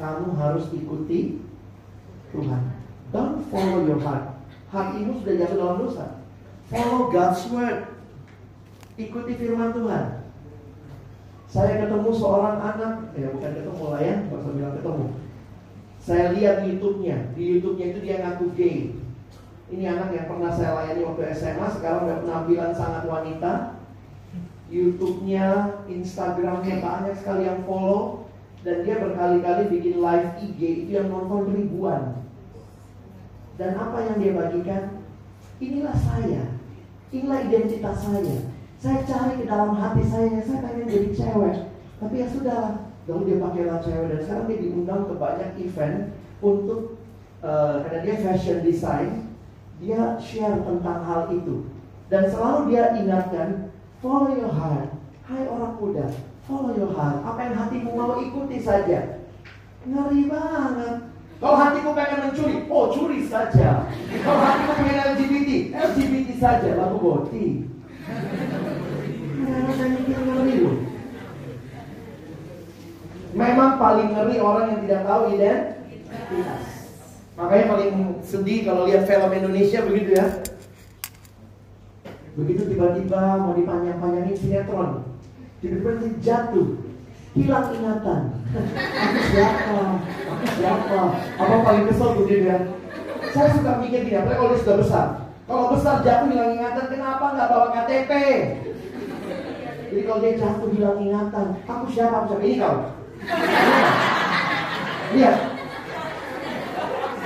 [0.00, 1.42] Kamu harus ikuti
[2.32, 2.62] Tuhan.
[3.12, 4.40] Don't follow your heart.
[4.72, 6.06] Hatimu sudah jatuh dalam dosa.
[6.68, 7.88] Follow God's word.
[8.98, 10.26] Ikuti firman Tuhan.
[11.48, 15.06] Saya ketemu seorang anak, ya bukan ketemu lah ya, nggak bilang ketemu.
[15.96, 18.97] Saya lihat YouTube-nya, di YouTube-nya itu dia ngaku gay.
[19.68, 23.52] Ini anak yang pernah saya layani waktu SMA, sekarang udah penampilan sangat wanita.
[24.68, 28.28] YouTube-nya, Instagram-nya banyak sekali yang follow
[28.64, 32.20] dan dia berkali-kali bikin live IG itu yang nonton ribuan.
[33.56, 34.82] Dan apa yang dia bagikan?
[35.58, 36.42] Inilah saya.
[37.10, 38.36] Inilah identitas saya.
[38.78, 41.56] Saya cari ke dalam hati saya, saya pengen jadi cewek.
[41.98, 42.60] Tapi ya sudah,
[43.10, 45.98] lalu dia pakailah cewek dan sekarang dia diundang ke banyak event
[46.38, 47.02] untuk
[47.42, 49.27] uh, karena dia fashion design,
[49.78, 51.66] dia share tentang hal itu.
[52.08, 53.70] Dan selalu dia ingatkan,
[54.02, 54.90] follow your heart.
[55.28, 56.08] Hai orang muda,
[56.48, 57.20] follow your heart.
[57.20, 59.20] Apa yang hatimu mau ikuti saja.
[59.84, 60.94] Ngeri banget.
[61.38, 63.86] Kalau hatimu pengen mencuri, oh curi saja.
[64.24, 66.70] Kalau hatimu pengen LGBT, LGBT saja.
[66.74, 67.46] Lalu boti.
[73.36, 76.77] Memang paling ngeri orang yang tidak tahu identitas.
[77.38, 80.26] Makanya paling sedih kalau lihat film Indonesia begitu ya.
[82.34, 85.06] Begitu tiba-tiba mau dipanjang-panjangin sinetron,
[85.62, 86.82] tiba-tiba jatuh,
[87.38, 88.22] hilang ingatan.
[88.74, 90.02] Aku siapa?
[90.34, 91.00] Aku siapa?
[91.38, 92.58] Apa paling kesel begitu ya?
[93.30, 95.06] Saya suka mikir gini, apalagi kalau dia sudah besar.
[95.46, 98.10] Kalau besar jatuh hilang ingatan, kenapa nggak bawa KTP?
[99.88, 102.14] Jadi kalau dia jatuh hilang ingatan, aku siapa?
[102.22, 102.42] Aku siapa?
[102.42, 102.76] Ini kau.
[105.14, 105.57] Lihat.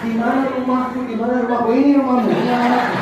[0.02, 0.98] Di mana rumahku?
[1.06, 1.70] Di mana rumahku?
[1.70, 2.26] Ini rumahmu.
[2.26, 2.98] Ini anakku.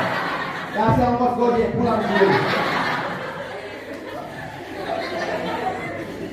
[0.71, 2.39] Kasih ongkos gojek pulang sendiri.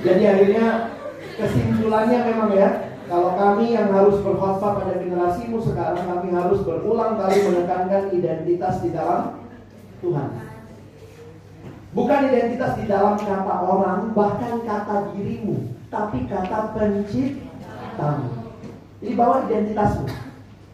[0.03, 0.67] Jadi akhirnya
[1.39, 2.69] kesimpulannya memang ya,
[3.07, 8.91] kalau kami yang harus berkhotbah pada generasimu sekarang, kami harus berulang kali menekankan identitas di
[8.91, 9.39] dalam
[10.03, 10.29] Tuhan.
[11.95, 18.29] Bukan identitas di dalam kata orang, bahkan kata dirimu, tapi kata penciptamu.
[19.01, 20.26] Jadi bawa identitasmu.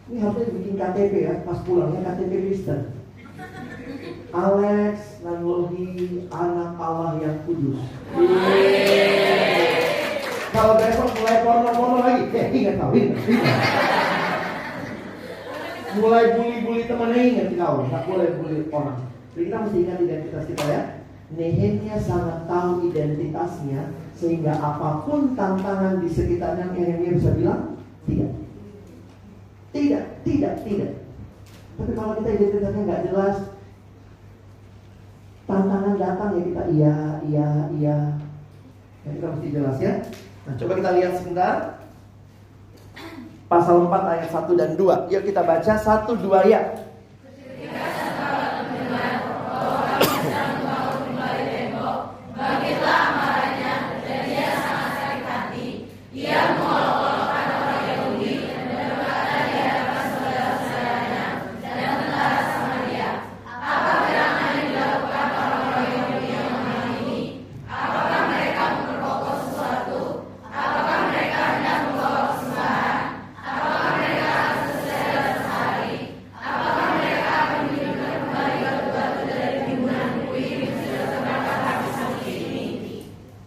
[0.03, 2.91] Ini harusnya bikin KTP ya, pas pulangnya KTP Kristen.
[4.35, 7.79] Alex Nanlohi anak Allah yang kudus.
[10.51, 13.17] Kalau besok mulai porno-porno lagi, eh ingat ingat.
[15.93, 18.99] Mulai bully-bully temannya ingat kau, nggak boleh bully orang.
[19.33, 20.81] Jadi kita mesti ingat identitas kita ya.
[21.33, 28.42] Nehemia sangat tahu identitasnya sehingga apa pun tantangan di sekitarnya Nehemia bisa bilang tidak.
[29.73, 30.91] Tidak, tidak, tidak.
[31.73, 33.37] Tapi kalau kita identitasnya nggak jelas,
[35.49, 37.97] tantangan datang ya kita iya, iya, iya.
[39.03, 39.93] Ya, kita mesti jelas ya.
[40.45, 41.55] Nah, coba kita lihat sebentar.
[43.49, 45.09] Pasal 4 ayat 1 dan 2.
[45.09, 46.61] Yuk kita baca 1 2 ya.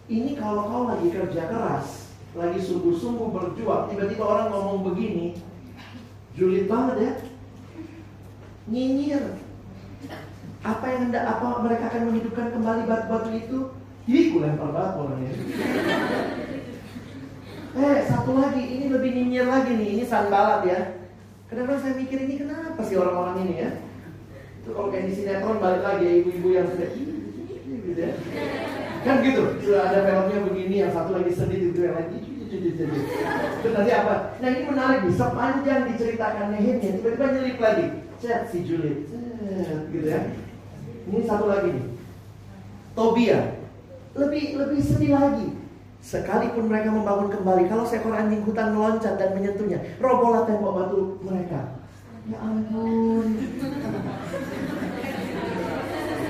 [0.07, 5.35] Ini kalau kau lagi kerja keras, lagi sungguh-sungguh berjuang, tiba-tiba orang ngomong begini,
[6.31, 7.13] julid banget ya.
[8.71, 9.35] Nyinyir.
[10.63, 13.59] Apa yang hendak apa mereka akan menghidupkan kembali batu-batu itu?
[14.07, 15.31] Ih, ku lempar batu orangnya.
[17.77, 20.79] Eh, satu lagi, ini lebih nyinyir lagi nih, ini sanbalat ya.
[21.51, 23.71] Kenapa saya mikir ini kenapa sih orang-orang ini ya?
[24.63, 26.89] Itu kalau kayak di sinetron balik lagi ya, ibu-ibu yang sudah
[27.87, 28.11] gitu ya.
[29.07, 33.91] Kan gitu, sudah ada filmnya begini, yang satu lagi sedih, itu yang lagi Terus nanti
[33.91, 34.39] apa?
[34.39, 35.01] Nah ini menarik
[35.67, 37.85] sepanjang diceritakan Nehemia, tiba-tiba nyelip lagi.
[38.23, 40.31] Cet si Juliet, cet, gitu ya.
[41.11, 41.85] Ini satu lagi nih.
[42.95, 43.59] Tobia.
[44.15, 45.59] Lebih lebih sedih lagi.
[45.99, 51.83] Sekalipun mereka membangun kembali, kalau seekor anjing hutan meloncat dan menyentuhnya, robohlah tembok batu mereka.
[52.31, 53.27] Ya ampun.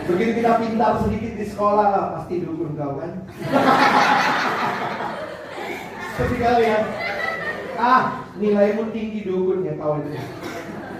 [0.09, 3.21] Begitu kita pintar sedikit di sekolah lah, pasti dukun kau kan.
[6.17, 7.06] Sedih kali ya.
[7.77, 10.17] Ah, nilaimu tinggi dukun ya kau itu.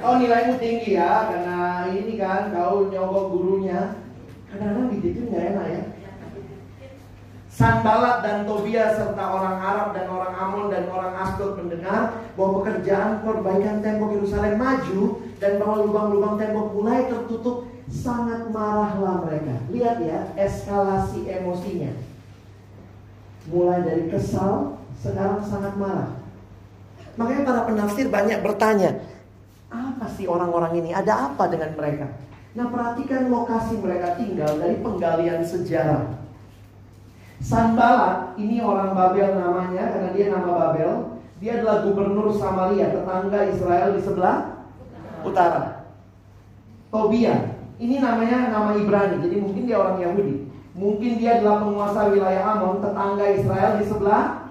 [0.05, 3.97] Oh nilaimu tinggi ya karena ini kan kau nyogok gurunya.
[4.47, 5.83] Kadang-kadang gitu nggak enak ya.
[7.57, 13.25] Sanbalat dan Tobia serta orang Arab dan orang Amon dan orang Asdod mendengar bahwa pekerjaan
[13.25, 19.57] perbaikan tembok Yerusalem maju dan bahwa lubang-lubang tembok mulai tertutup, sangat marahlah mereka.
[19.73, 21.97] Lihat ya, eskalasi emosinya.
[23.49, 26.16] Mulai dari kesal, sekarang sangat marah.
[27.17, 29.01] Makanya para penafsir banyak bertanya,
[29.73, 30.89] apa sih orang-orang ini?
[30.93, 32.13] Ada apa dengan mereka?
[32.53, 36.09] Nah perhatikan lokasi mereka tinggal dari penggalian sejarah.
[37.37, 40.91] Sanbalat ini orang Babel namanya karena dia nama Babel.
[41.37, 44.57] Dia adalah gubernur Samaria, tetangga Israel di sebelah
[45.21, 45.85] utara.
[46.89, 50.49] Tobia, ini namanya nama Ibrani, jadi mungkin dia orang Yahudi.
[50.73, 54.49] Mungkin dia adalah penguasa wilayah Amon, tetangga Israel di sebelah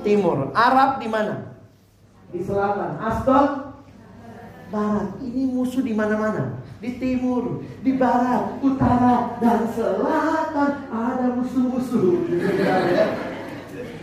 [0.00, 0.56] timur.
[0.56, 1.51] Arab di mana?
[2.32, 2.96] Di selatan.
[2.98, 3.76] Asdod
[4.72, 5.20] barat.
[5.20, 12.26] Ini musuh di mana-mana di timur, di barat, utara, dan selatan ada musuh-musuh.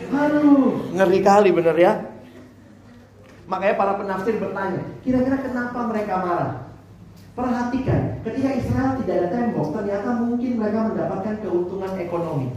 [0.15, 1.93] Aduh, ngeri kali bener ya.
[3.51, 6.51] Makanya para penafsir bertanya, kira-kira kenapa mereka marah?
[7.35, 12.47] Perhatikan, ketika Israel tidak ada tembok, ternyata mungkin mereka mendapatkan keuntungan ekonomi.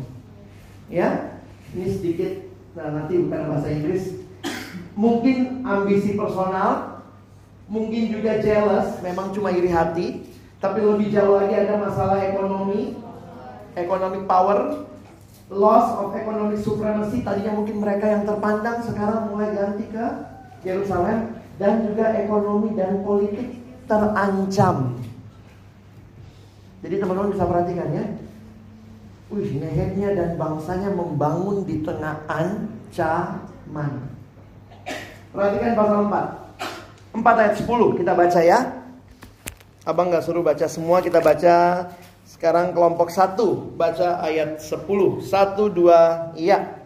[0.87, 1.41] Ya,
[1.75, 2.47] ini sedikit,
[2.79, 4.22] nah nanti bukan bahasa Inggris.
[4.93, 7.01] Mungkin ambisi personal,
[7.65, 10.29] mungkin juga jealous, memang cuma iri hati,
[10.61, 13.01] tapi lebih jauh lagi ada masalah ekonomi,
[13.73, 14.85] economic power,
[15.49, 17.25] loss of economic supremacy.
[17.25, 20.07] Tadinya mungkin mereka yang terpandang sekarang mulai ganti ke
[20.63, 25.01] Yerusalem dan juga ekonomi dan politik terancam.
[26.83, 28.05] Jadi teman-teman bisa perhatikan ya.
[29.33, 34.12] Wih, Nehemia dan bangsanya membangun di tengah ancaman.
[35.33, 37.17] Perhatikan pasal 4.
[37.17, 38.59] 4 ayat 10 kita baca ya.
[39.89, 41.89] Abang nggak suruh baca semua, kita baca
[42.29, 43.41] sekarang kelompok 1
[43.73, 45.25] baca ayat 10.
[45.25, 46.85] 1 2 iya.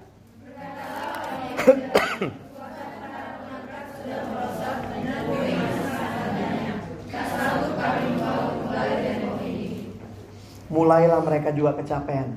[10.70, 12.30] Mulailah mereka juga kecapean.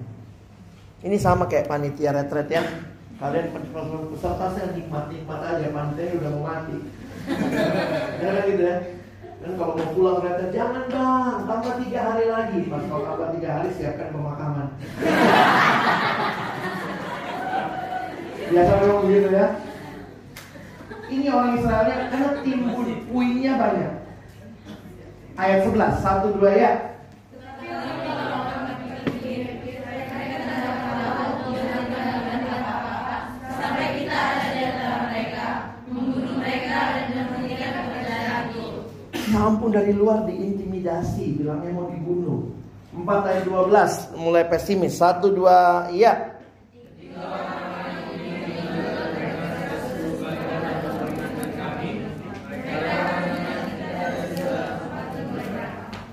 [1.05, 2.65] Ini sama kayak panitia retret ya.
[3.19, 3.51] Kalian
[4.15, 6.87] peserta saya nikmat-nikmat aja, panitia udah mau mati.
[8.23, 8.95] ya kan gitu ya.
[9.43, 12.71] Dan kalau mau pulang ternyata jangan bang tambah tiga hari lagi.
[12.71, 14.71] Pas kalau tambah tiga hari siapkan pemakaman.
[18.55, 19.47] Biasa memang begitu ya.
[21.11, 23.93] Ini orang Israelnya karena timbul puingnya banyak.
[25.35, 26.71] Ayat 11 satu dua ya
[39.49, 42.53] Ampun dari luar diintimidasi Bilangnya mau dibunuh.
[42.93, 44.97] 4 ayat 12 mulai pesimis.
[44.97, 46.37] 1, 2, iya.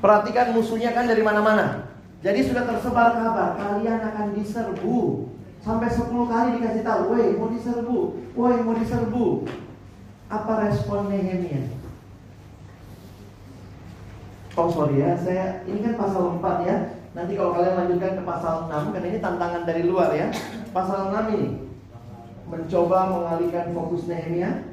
[0.00, 1.88] Perhatikan musuhnya kan dari mana-mana.
[2.20, 5.28] Jadi sudah tersebar kabar Kalian akan diserbu.
[5.60, 7.98] Sampai 10 kali dikasih tahu Woi mau diserbu.
[8.36, 9.44] Woi mau diserbu.
[10.28, 11.75] Apa respon Nehemia
[14.56, 16.76] Oh sorry ya, saya ini kan pasal 4 ya.
[17.12, 20.32] Nanti kalau kalian lanjutkan ke pasal 6 karena ini tantangan dari luar ya.
[20.72, 21.48] Pasal 6 ini
[22.48, 24.64] mencoba mengalihkan fokus Nehemia.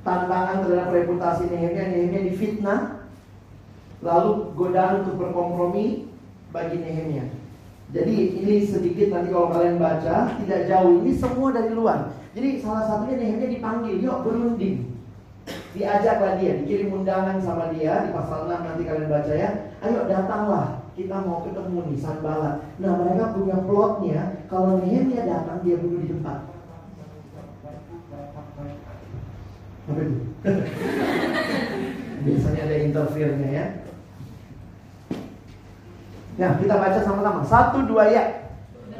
[0.00, 2.80] Tantangan terhadap reputasi Nehemia, Nehemia difitnah.
[4.00, 6.08] Lalu godaan untuk berkompromi
[6.48, 7.28] bagi Nehemia.
[7.92, 12.16] Jadi ini sedikit nanti kalau kalian baca tidak jauh ini semua dari luar.
[12.32, 14.97] Jadi salah satunya Nehemia dipanggil, yuk berunding
[15.76, 19.50] diajaklah dia, dikirim undangan sama dia di pasal 6 nanti kalian baca ya.
[19.84, 22.56] Ayo datanglah, kita mau ketemu nih Sanbalat.
[22.80, 26.38] Nah mereka punya plotnya, kalau Nehemia datang dia bunuh di tempat.
[32.24, 33.66] Biasanya ada interviernya ya.
[36.38, 37.40] Nah kita baca sama-sama.
[37.42, 38.24] Satu dua ya.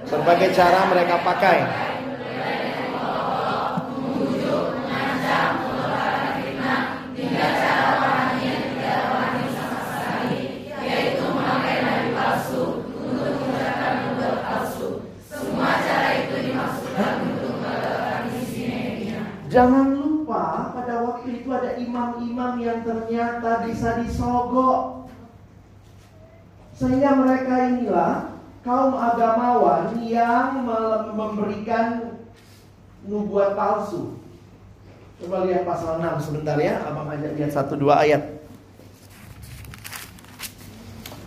[0.09, 1.59] Berbagai cara mereka pakai.
[19.59, 25.11] Jangan lupa pada waktu itu ada imam-imam yang ternyata bisa disogok.
[26.79, 30.63] Sehingga mereka inilah kaum agamawan yang
[31.11, 32.15] memberikan
[33.03, 34.15] nubuat palsu.
[35.19, 38.39] Coba lihat pasal 6 sebentar ya, Abang ajak lihat satu dua ayat.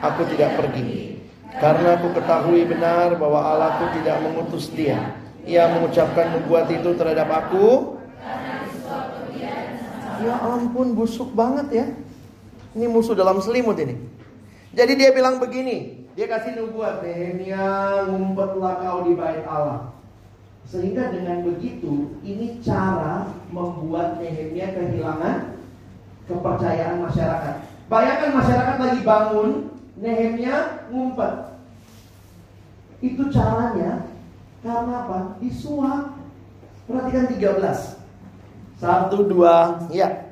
[0.04, 1.16] Aku tidak pergi.
[1.56, 5.16] Karena aku ketahui benar bahwa Allahku tidak mengutus dia.
[5.48, 7.96] Ia mengucapkan nubuat itu terhadap aku.
[10.20, 11.86] Ya ampun busuk banget ya.
[12.76, 13.96] Ini musuh dalam selimut ini.
[14.76, 16.04] Jadi dia bilang begini.
[16.12, 17.00] Dia kasih nubuat.
[17.00, 19.95] Nehemia ngumpetlah kau di bait Allah.
[20.66, 25.54] Sehingga dengan begitu ini cara membuat Nehemia kehilangan
[26.26, 27.54] kepercayaan masyarakat.
[27.86, 29.50] Bayangkan masyarakat lagi bangun,
[29.94, 31.54] Nehemia ngumpet.
[32.98, 34.10] Itu caranya
[34.66, 35.18] karena apa?
[35.38, 36.18] Disuap.
[36.86, 37.98] Perhatikan 13.
[38.78, 40.26] Satu, dua, ya.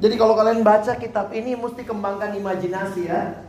[0.00, 3.44] Jadi kalau kalian baca kitab ini mesti kembangkan imajinasi ya.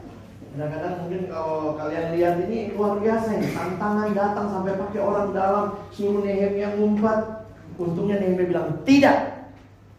[0.51, 5.79] Kadang-kadang mungkin kalau kalian lihat ini luar biasa nih Tantangan datang sampai pakai orang dalam
[5.95, 7.47] Suruh Nehemia ngumpat.
[7.79, 9.47] Untungnya Nehemia bilang tidak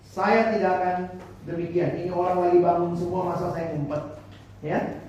[0.04, 0.96] Saya tidak akan
[1.48, 2.04] demikian.
[2.04, 4.02] Ini orang lagi bangun semua masa saya ngumpat?
[4.60, 5.00] Ya.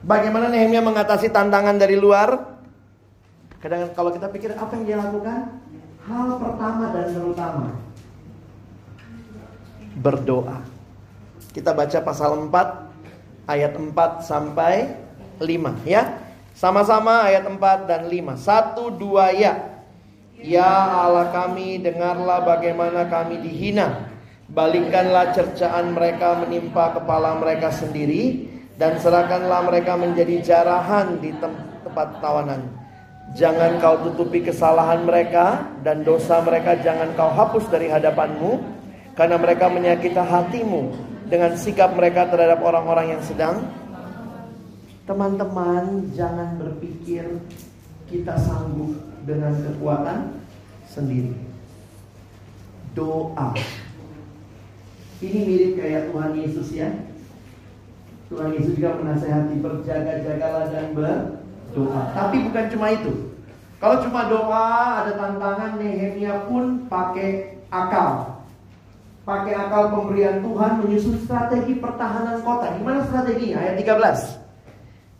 [0.00, 2.56] Bagaimana Nehemia mengatasi tantangan dari luar?
[3.60, 5.60] Kadang kalau kita pikir apa yang dia lakukan?
[6.08, 7.83] Hal pertama dan terutama
[9.98, 10.62] berdoa.
[11.54, 14.90] Kita baca pasal 4 ayat 4 sampai
[15.38, 16.18] 5 ya.
[16.54, 18.34] Sama-sama ayat 4 dan 5.
[18.38, 19.74] Satu dua ya.
[20.38, 20.66] Ya
[21.06, 24.12] Allah kami, dengarlah bagaimana kami dihina.
[24.50, 32.60] Balikkanlah cercaan mereka menimpa kepala mereka sendiri dan serahkanlah mereka menjadi jarahan di tempat tawanan.
[33.34, 38.73] Jangan kau tutupi kesalahan mereka dan dosa mereka jangan kau hapus dari hadapanmu
[39.14, 40.90] karena mereka menyakiti hatimu
[41.30, 43.62] dengan sikap mereka terhadap orang-orang yang sedang.
[45.06, 47.28] Teman-teman jangan berpikir
[48.10, 50.34] kita sanggup dengan kekuatan
[50.90, 51.32] sendiri.
[52.96, 53.54] Doa.
[55.22, 56.90] Ini mirip kayak Tuhan Yesus ya.
[58.32, 62.02] Tuhan Yesus juga menasehati berjaga-jagalah dan berdoa.
[62.16, 63.12] Tapi bukan cuma itu.
[63.78, 68.33] Kalau cuma doa ada tantangan Nehemia pun pakai akal
[69.24, 72.76] pakai akal pemberian Tuhan menyusun strategi pertahanan kota.
[72.76, 73.56] Gimana strateginya?
[73.64, 74.44] Ayat 13.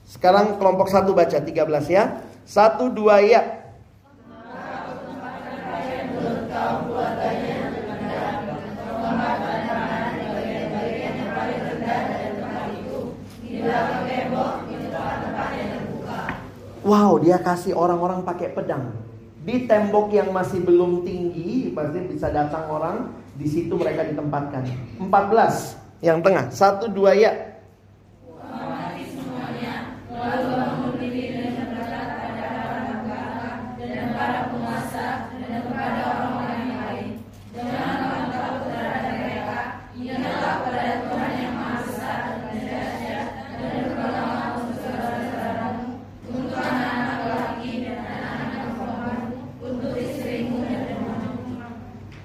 [0.05, 2.21] Sekarang kelompok satu baca 13 ya.
[2.45, 3.65] Satu dua ya.
[16.85, 18.93] Wow, dia kasih orang-orang pakai pedang.
[19.41, 24.63] Di tembok yang masih belum tinggi, pasti bisa datang orang di situ mereka ditempatkan.
[25.03, 26.51] 14 yang tengah.
[26.51, 27.54] Satu dua ya.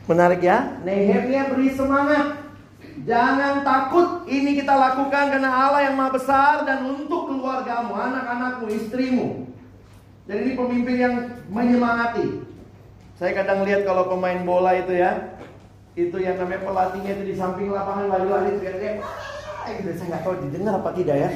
[0.10, 0.82] Menarik ya.
[0.82, 2.50] Nehemia beri semangat.
[3.06, 9.28] Jangan takut, ini kita lakukan karena Allah yang maha besar dan untuk keluargamu, anak-anakmu, istrimu.
[10.26, 11.16] Jadi ini pemimpin yang
[11.48, 12.44] menyemangati.
[13.22, 15.38] Saya kadang lihat kalau pemain bola itu ya,
[15.94, 19.00] itu yang namanya pelatihnya itu di samping lapangan lari-lari teriak-teriak,
[19.80, 19.90] gitu.
[19.96, 21.30] Saya nggak tahu didengar apa tidak ya.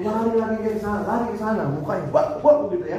[0.00, 2.98] Lari lari ke sana, lari ke sana, mukanya wah wah gitu ya.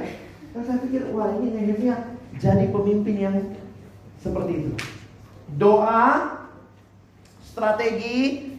[0.53, 1.95] Dan saya pikir, wah ini Nehemia
[2.39, 3.35] jadi pemimpin yang
[4.23, 4.71] seperti itu.
[5.59, 6.39] Doa,
[7.43, 8.49] strategi,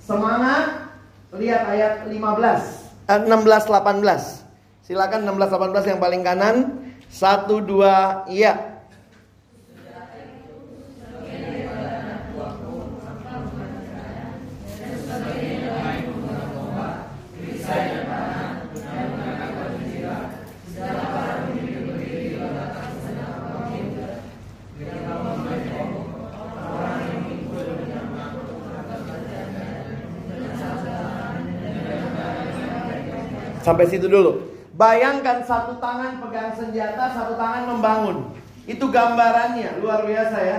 [0.00, 0.88] semangat.
[1.30, 4.42] Lihat ayat 15, eh, 16, 18.
[4.82, 6.56] Silakan 16, 18 yang paling kanan.
[7.06, 8.69] Satu, dua, iya.
[33.60, 34.40] Sampai situ dulu.
[34.74, 38.16] Bayangkan satu tangan pegang senjata, satu tangan membangun.
[38.64, 40.58] Itu gambarannya, luar biasa ya.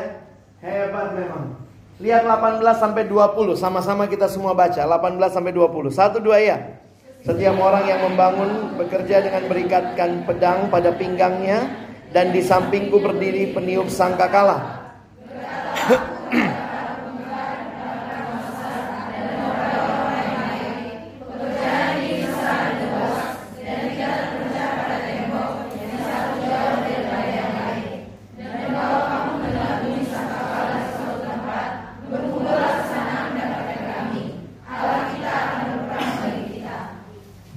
[0.62, 1.58] Hebat memang.
[2.02, 4.78] Lihat 18 sampai 20, sama-sama kita semua baca.
[4.78, 5.90] 18 sampai 20.
[5.94, 6.58] Satu dua ya.
[7.22, 11.70] Setiap orang yang membangun bekerja dengan berikatkan pedang pada pinggangnya
[12.10, 14.82] dan di sampingku berdiri peniup sangkakala.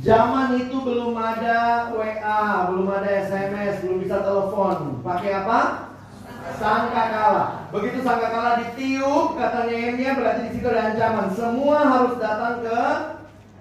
[0.05, 5.01] Zaman itu belum ada WA, belum ada SMS, belum bisa telepon.
[5.01, 5.89] Pakai apa?
[6.61, 7.64] Sangkakala.
[7.75, 11.27] Begitu sangkakala ditiup, kata Nehemia berarti di situ ada ancaman.
[11.35, 12.81] Semua harus datang ke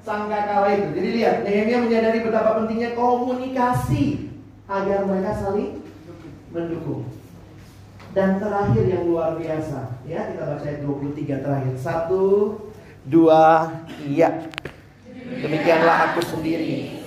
[0.05, 0.93] sangkakala itu.
[0.93, 4.29] Jadi lihat, Nehemia menyadari betapa pentingnya komunikasi
[4.69, 5.81] agar mereka saling
[6.53, 7.09] mendukung.
[8.13, 11.73] Dan terakhir yang luar biasa, ya kita baca ayat 23 terakhir.
[11.81, 12.25] Satu,
[13.09, 13.73] dua,
[14.05, 14.45] iya.
[15.41, 17.01] Demikianlah aku sendiri.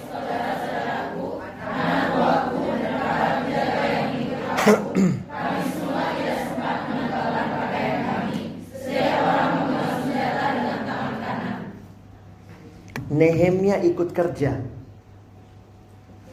[13.16, 14.60] Nehemia ikut kerja.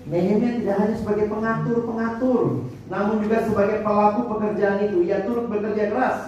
[0.03, 4.97] Nehemia tidak hanya sebagai pengatur-pengatur, namun juga sebagai pelaku pekerjaan itu.
[5.07, 6.19] Ia turut bekerja keras.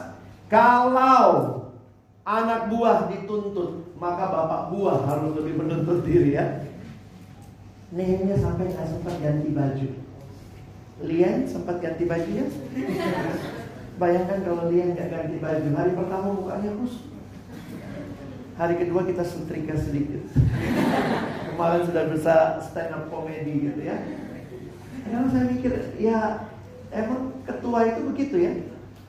[0.48, 1.28] Kalau
[2.24, 6.64] anak buah dituntut, maka bapak buah harus lebih menuntut diri ya.
[7.92, 9.90] Nehemia sampai nggak sempat ganti baju.
[11.04, 12.48] Lian sempat ganti baju ya?
[14.00, 17.15] Bayangkan kalau Lian nggak ganti baju, hari pertama mukanya kusut.
[18.56, 20.24] Hari kedua kita setrika sedikit.
[21.52, 24.00] Kemarin sudah bisa stand up comedy gitu ya.
[25.04, 26.48] Karena saya mikir, ya
[26.96, 28.54] emang ketua itu begitu ya.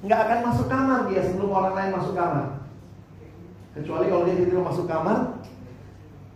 [0.02, 2.46] Nggak akan masuk kamar dia sebelum orang lain masuk kamar.
[3.78, 5.38] Kecuali kalau dia tidur masuk kamar,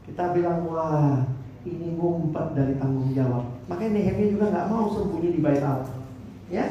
[0.07, 1.27] kita bilang wah
[1.67, 3.45] ini ngumpet dari tanggung jawab.
[3.67, 5.91] Makanya Nehemia juga nggak mau sembunyi di bait Allah.
[6.47, 6.67] Ya.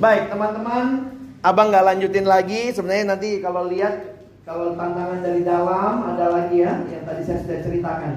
[0.00, 1.12] Baik teman-teman,
[1.44, 2.72] abang nggak lanjutin lagi.
[2.72, 4.17] Sebenarnya nanti kalau lihat
[4.48, 8.12] kalau tantangan dari dalam ada lagi ya yang tadi saya sudah ceritakan.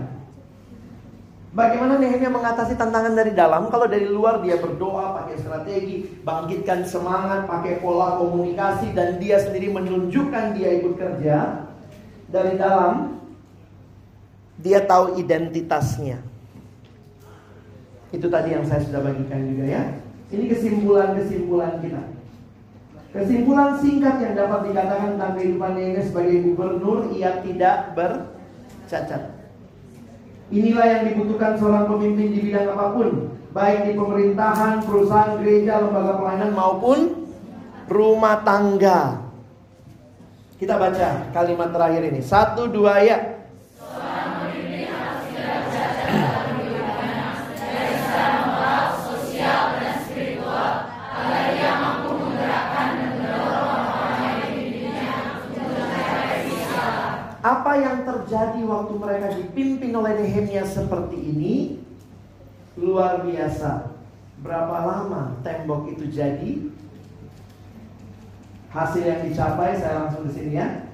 [1.52, 3.68] Bagaimana Nehemia mengatasi tantangan dari dalam?
[3.68, 9.68] Kalau dari luar dia berdoa, pakai strategi, bangkitkan semangat, pakai pola komunikasi dan dia sendiri
[9.76, 11.68] menunjukkan dia ikut kerja.
[12.32, 13.20] Dari dalam
[14.56, 16.24] dia tahu identitasnya.
[18.16, 19.84] Itu tadi yang saya sudah bagikan juga ya.
[20.32, 22.21] Ini kesimpulan-kesimpulan kita.
[23.12, 29.36] Kesimpulan singkat yang dapat dikatakan tentang kehidupan Nehemia sebagai gubernur, ia tidak bercacat.
[30.52, 36.24] Inilah yang dibutuhkan seorang pemimpin di bidang apa pun, baik di pemerintahan, perusahaan, gereja, lembaga
[36.24, 37.00] pelayanan maupun
[37.92, 39.28] rumah tangga.
[40.56, 42.22] Kita baca kalimat terakhir ini.
[42.24, 43.31] Satu dua ya.
[58.32, 61.84] Terjadi waktu mereka dipimpin oleh Nehemia seperti ini
[62.80, 63.92] luar biasa.
[64.40, 66.72] Berapa lama tembok itu jadi?
[68.72, 70.88] Hasil yang dicapai saya langsung di sini ya.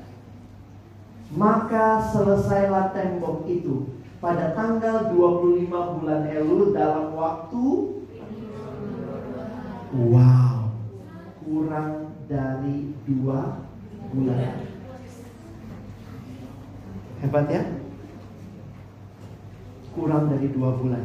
[1.30, 3.86] Maka selesailah tembok itu
[4.18, 7.94] pada tanggal 25 bulan Elul dalam waktu
[9.94, 10.74] Wow,
[11.46, 13.62] kurang dari dua
[14.10, 14.77] bulan.
[17.18, 17.64] Hebat ya?
[19.98, 21.04] Kurang dari dua bulan.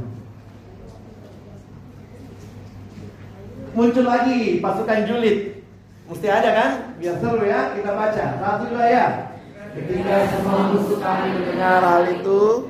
[3.73, 5.65] Muncul lagi pasukan julid.
[6.13, 6.71] Mesti ada kan?
[7.01, 8.27] Biar seru ya, kita baca.
[8.37, 9.07] Satu dua ya.
[9.73, 12.69] Ketika semua musuh kami mendengar hal itu,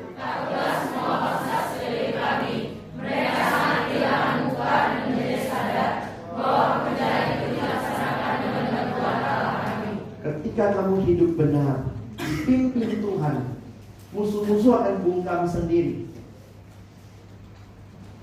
[10.22, 11.91] Ketika kamu hidup benar,
[12.42, 13.36] dipimpin Tuhan,
[14.10, 16.10] musuh-musuh akan bungkam sendiri.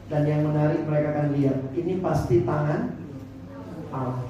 [0.09, 2.97] Dan yang menarik mereka akan lihat, ini pasti tangan
[3.93, 4.26] Allah.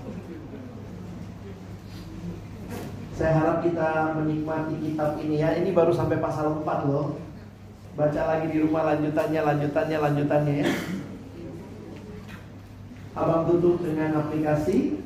[3.16, 5.52] Saya harap kita menikmati kitab ini ya.
[5.60, 7.20] Ini baru sampai pasal 4 loh.
[8.00, 10.70] Baca lagi di rumah lanjutannya, lanjutannya, lanjutannya ya.
[13.20, 14.99] Abang tutup dengan aplikasi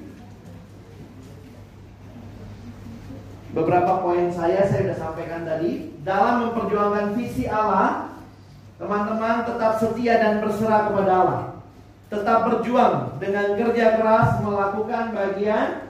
[3.53, 5.93] Beberapa poin saya saya sudah sampaikan tadi.
[6.01, 8.13] Dalam memperjuangkan visi Allah
[8.81, 11.43] Teman-teman tetap setia dan berserah kepada Allah.
[12.09, 15.87] Tetap berjuang dengan kerja keras melakukan bagian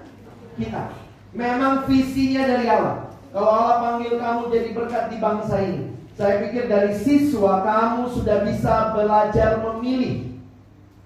[0.60, 0.94] kita.
[1.34, 3.10] Memang visinya dari Allah.
[3.34, 8.46] Kalau Allah panggil kamu jadi berkat di bangsa ini Saya pikir dari siswa kamu sudah
[8.46, 10.38] bisa belajar memilih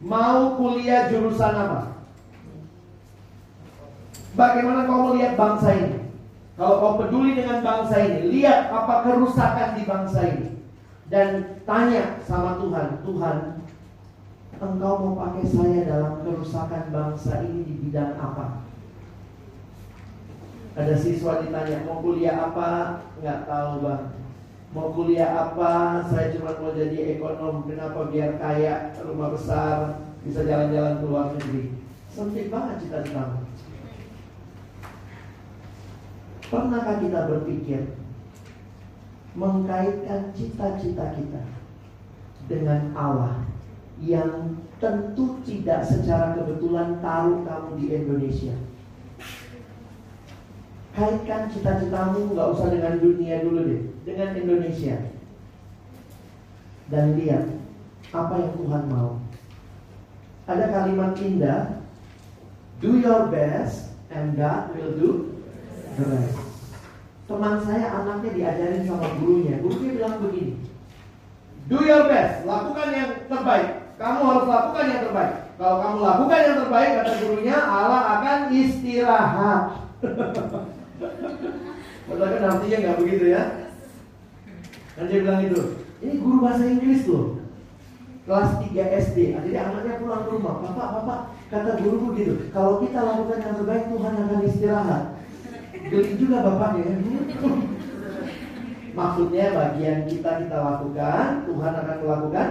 [0.04, 1.96] Mau kuliah jurusan apa.
[4.36, 6.07] Bagaimana kau melihat bangsa ini
[6.58, 10.50] kalau kau peduli dengan bangsa ini, lihat apa kerusakan di bangsa ini.
[11.08, 13.38] Dan tanya sama Tuhan, Tuhan,
[14.58, 18.66] engkau mau pakai saya dalam kerusakan bangsa ini di bidang apa?
[20.74, 23.02] Ada siswa ditanya, mau kuliah apa?
[23.22, 24.04] Nggak tahu bang.
[24.74, 26.06] Mau kuliah apa?
[26.10, 27.70] Saya cuma mau jadi ekonom.
[27.70, 28.10] Kenapa?
[28.10, 31.64] Biar kaya, rumah besar, bisa jalan-jalan ke luar negeri.
[32.10, 33.47] Sempit banget cita-citamu.
[36.48, 37.92] Pernahkah kita berpikir
[39.36, 41.44] mengkaitkan cita-cita kita
[42.48, 43.44] dengan Allah
[44.00, 48.56] yang tentu tidak secara kebetulan taruh kamu di Indonesia?
[50.96, 54.96] Kaitkan cita-citamu nggak usah dengan dunia dulu deh, dengan Indonesia.
[56.88, 57.44] Dan lihat
[58.16, 59.20] apa yang Tuhan mau.
[60.48, 61.84] Ada kalimat indah,
[62.80, 65.37] do your best and God will do
[65.98, 66.30] Keren.
[67.28, 69.58] Teman saya anaknya diajarin sama gurunya.
[69.60, 70.54] Gurunya bilang begini.
[71.68, 73.92] Do your best, lakukan yang terbaik.
[73.98, 75.34] Kamu harus lakukan yang terbaik.
[75.58, 79.62] Kalau kamu lakukan yang terbaik, kata gurunya, Allah akan istirahat.
[82.08, 83.44] Padahal kan artinya nggak begitu ya.
[84.96, 85.62] Dan dia bilang itu,
[86.00, 87.42] ini guru bahasa Inggris loh.
[88.24, 89.18] Kelas 3 SD.
[89.34, 90.62] Jadi anaknya pulang ke rumah.
[90.62, 91.20] Bapak, bapak,
[91.52, 92.48] kata guru begitu.
[92.54, 95.17] Kalau kita lakukan yang terbaik, Tuhan akan istirahat.
[95.88, 96.98] Geli juga bapaknya ya.
[98.98, 102.48] Maksudnya bagian kita kita lakukan, Tuhan akan melakukan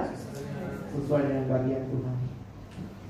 [0.94, 2.16] sesuai dengan bagian Tuhan.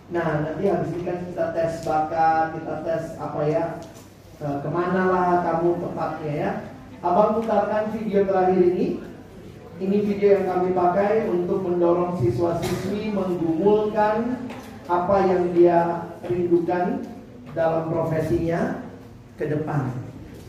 [0.07, 3.65] Nah nanti habis ini kan kita tes bakat, kita tes apa ya,
[4.41, 6.51] e, ke mana lah kamu tepatnya ya.
[7.05, 8.87] Abang putarkan video terakhir ini.
[9.77, 14.49] Ini video yang kami pakai untuk mendorong siswa-siswi menggumulkan
[14.89, 17.05] apa yang dia rindukan
[17.53, 18.81] dalam profesinya
[19.37, 20.06] ke depan.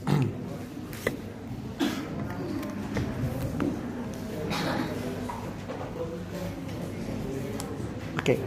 [8.23, 8.39] Oke.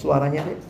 [0.00, 0.67] Suaranya deh.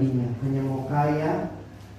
[0.00, 1.32] Pribadinya, hanya mau kaya,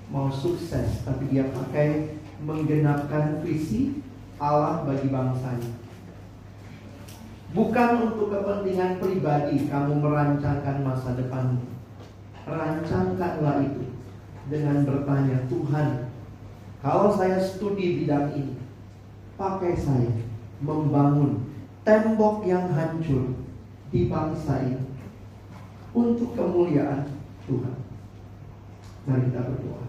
[0.10, 4.02] mau sukses, tapi dia pakai menggenapkan visi
[4.42, 5.70] Allah bagi bangsanya.
[7.54, 11.62] Bukan untuk kepentingan pribadi kamu merancangkan masa depanmu.
[12.50, 13.86] Rancangkanlah itu
[14.50, 16.10] dengan bertanya, Tuhan,
[16.82, 18.58] kalau saya studi bidang ini,
[19.38, 20.10] pakai saya
[20.58, 21.54] membangun
[21.86, 23.38] tembok yang hancur
[23.94, 24.90] di bangsa ini
[25.94, 27.06] untuk kemuliaan
[27.46, 27.81] Tuhan.
[29.02, 29.84] Mari kita berdoa.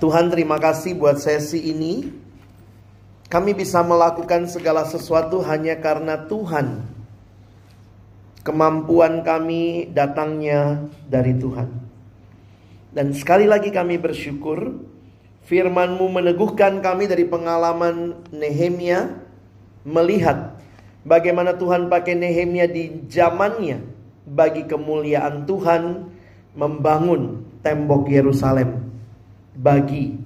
[0.00, 2.08] Tuhan terima kasih buat sesi ini.
[3.28, 6.86] Kami bisa melakukan segala sesuatu hanya karena Tuhan.
[8.44, 11.68] Kemampuan kami datangnya dari Tuhan.
[12.92, 14.76] Dan sekali lagi kami bersyukur
[15.48, 19.08] firman-Mu meneguhkan kami dari pengalaman Nehemia
[19.84, 20.56] melihat
[21.02, 23.93] bagaimana Tuhan pakai Nehemia di zamannya
[24.24, 25.82] bagi kemuliaan Tuhan
[26.56, 28.88] membangun tembok Yerusalem
[29.56, 30.16] bagi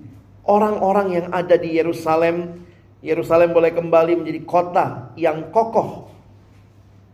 [0.49, 2.66] orang-orang yang ada di Yerusalem.
[2.99, 6.11] Yerusalem boleh kembali menjadi kota yang kokoh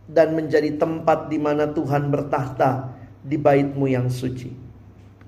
[0.09, 2.89] dan menjadi tempat di mana Tuhan bertahta
[3.21, 4.49] di baitmu yang suci.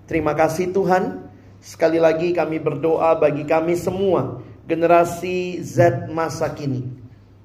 [0.09, 1.29] Terima kasih Tuhan.
[1.61, 6.85] Sekali lagi kami berdoa bagi kami semua generasi Z masa kini.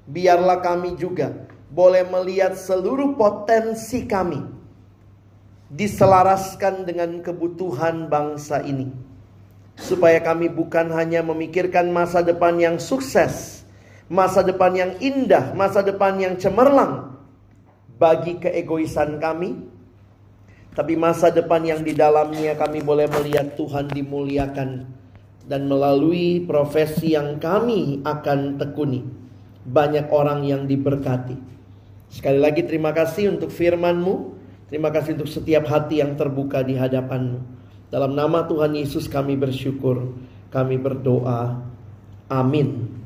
[0.08, 4.44] Biarlah kami juga boleh melihat seluruh potensi kami
[5.72, 8.92] diselaraskan dengan kebutuhan bangsa ini
[9.80, 13.64] supaya kami bukan hanya memikirkan masa depan yang sukses,
[14.12, 17.16] masa depan yang indah, masa depan yang cemerlang
[17.96, 19.56] bagi keegoisan kami,
[20.76, 24.70] tapi masa depan yang di dalamnya kami boleh melihat Tuhan dimuliakan
[25.48, 29.00] dan melalui profesi yang kami akan tekuni,
[29.64, 31.51] banyak orang yang diberkati.
[32.12, 34.36] Sekali lagi terima kasih untuk firman-Mu,
[34.68, 37.40] terima kasih untuk setiap hati yang terbuka di hadapan-Mu.
[37.88, 40.12] Dalam nama Tuhan Yesus kami bersyukur,
[40.52, 41.56] kami berdoa.
[42.28, 43.00] Amin.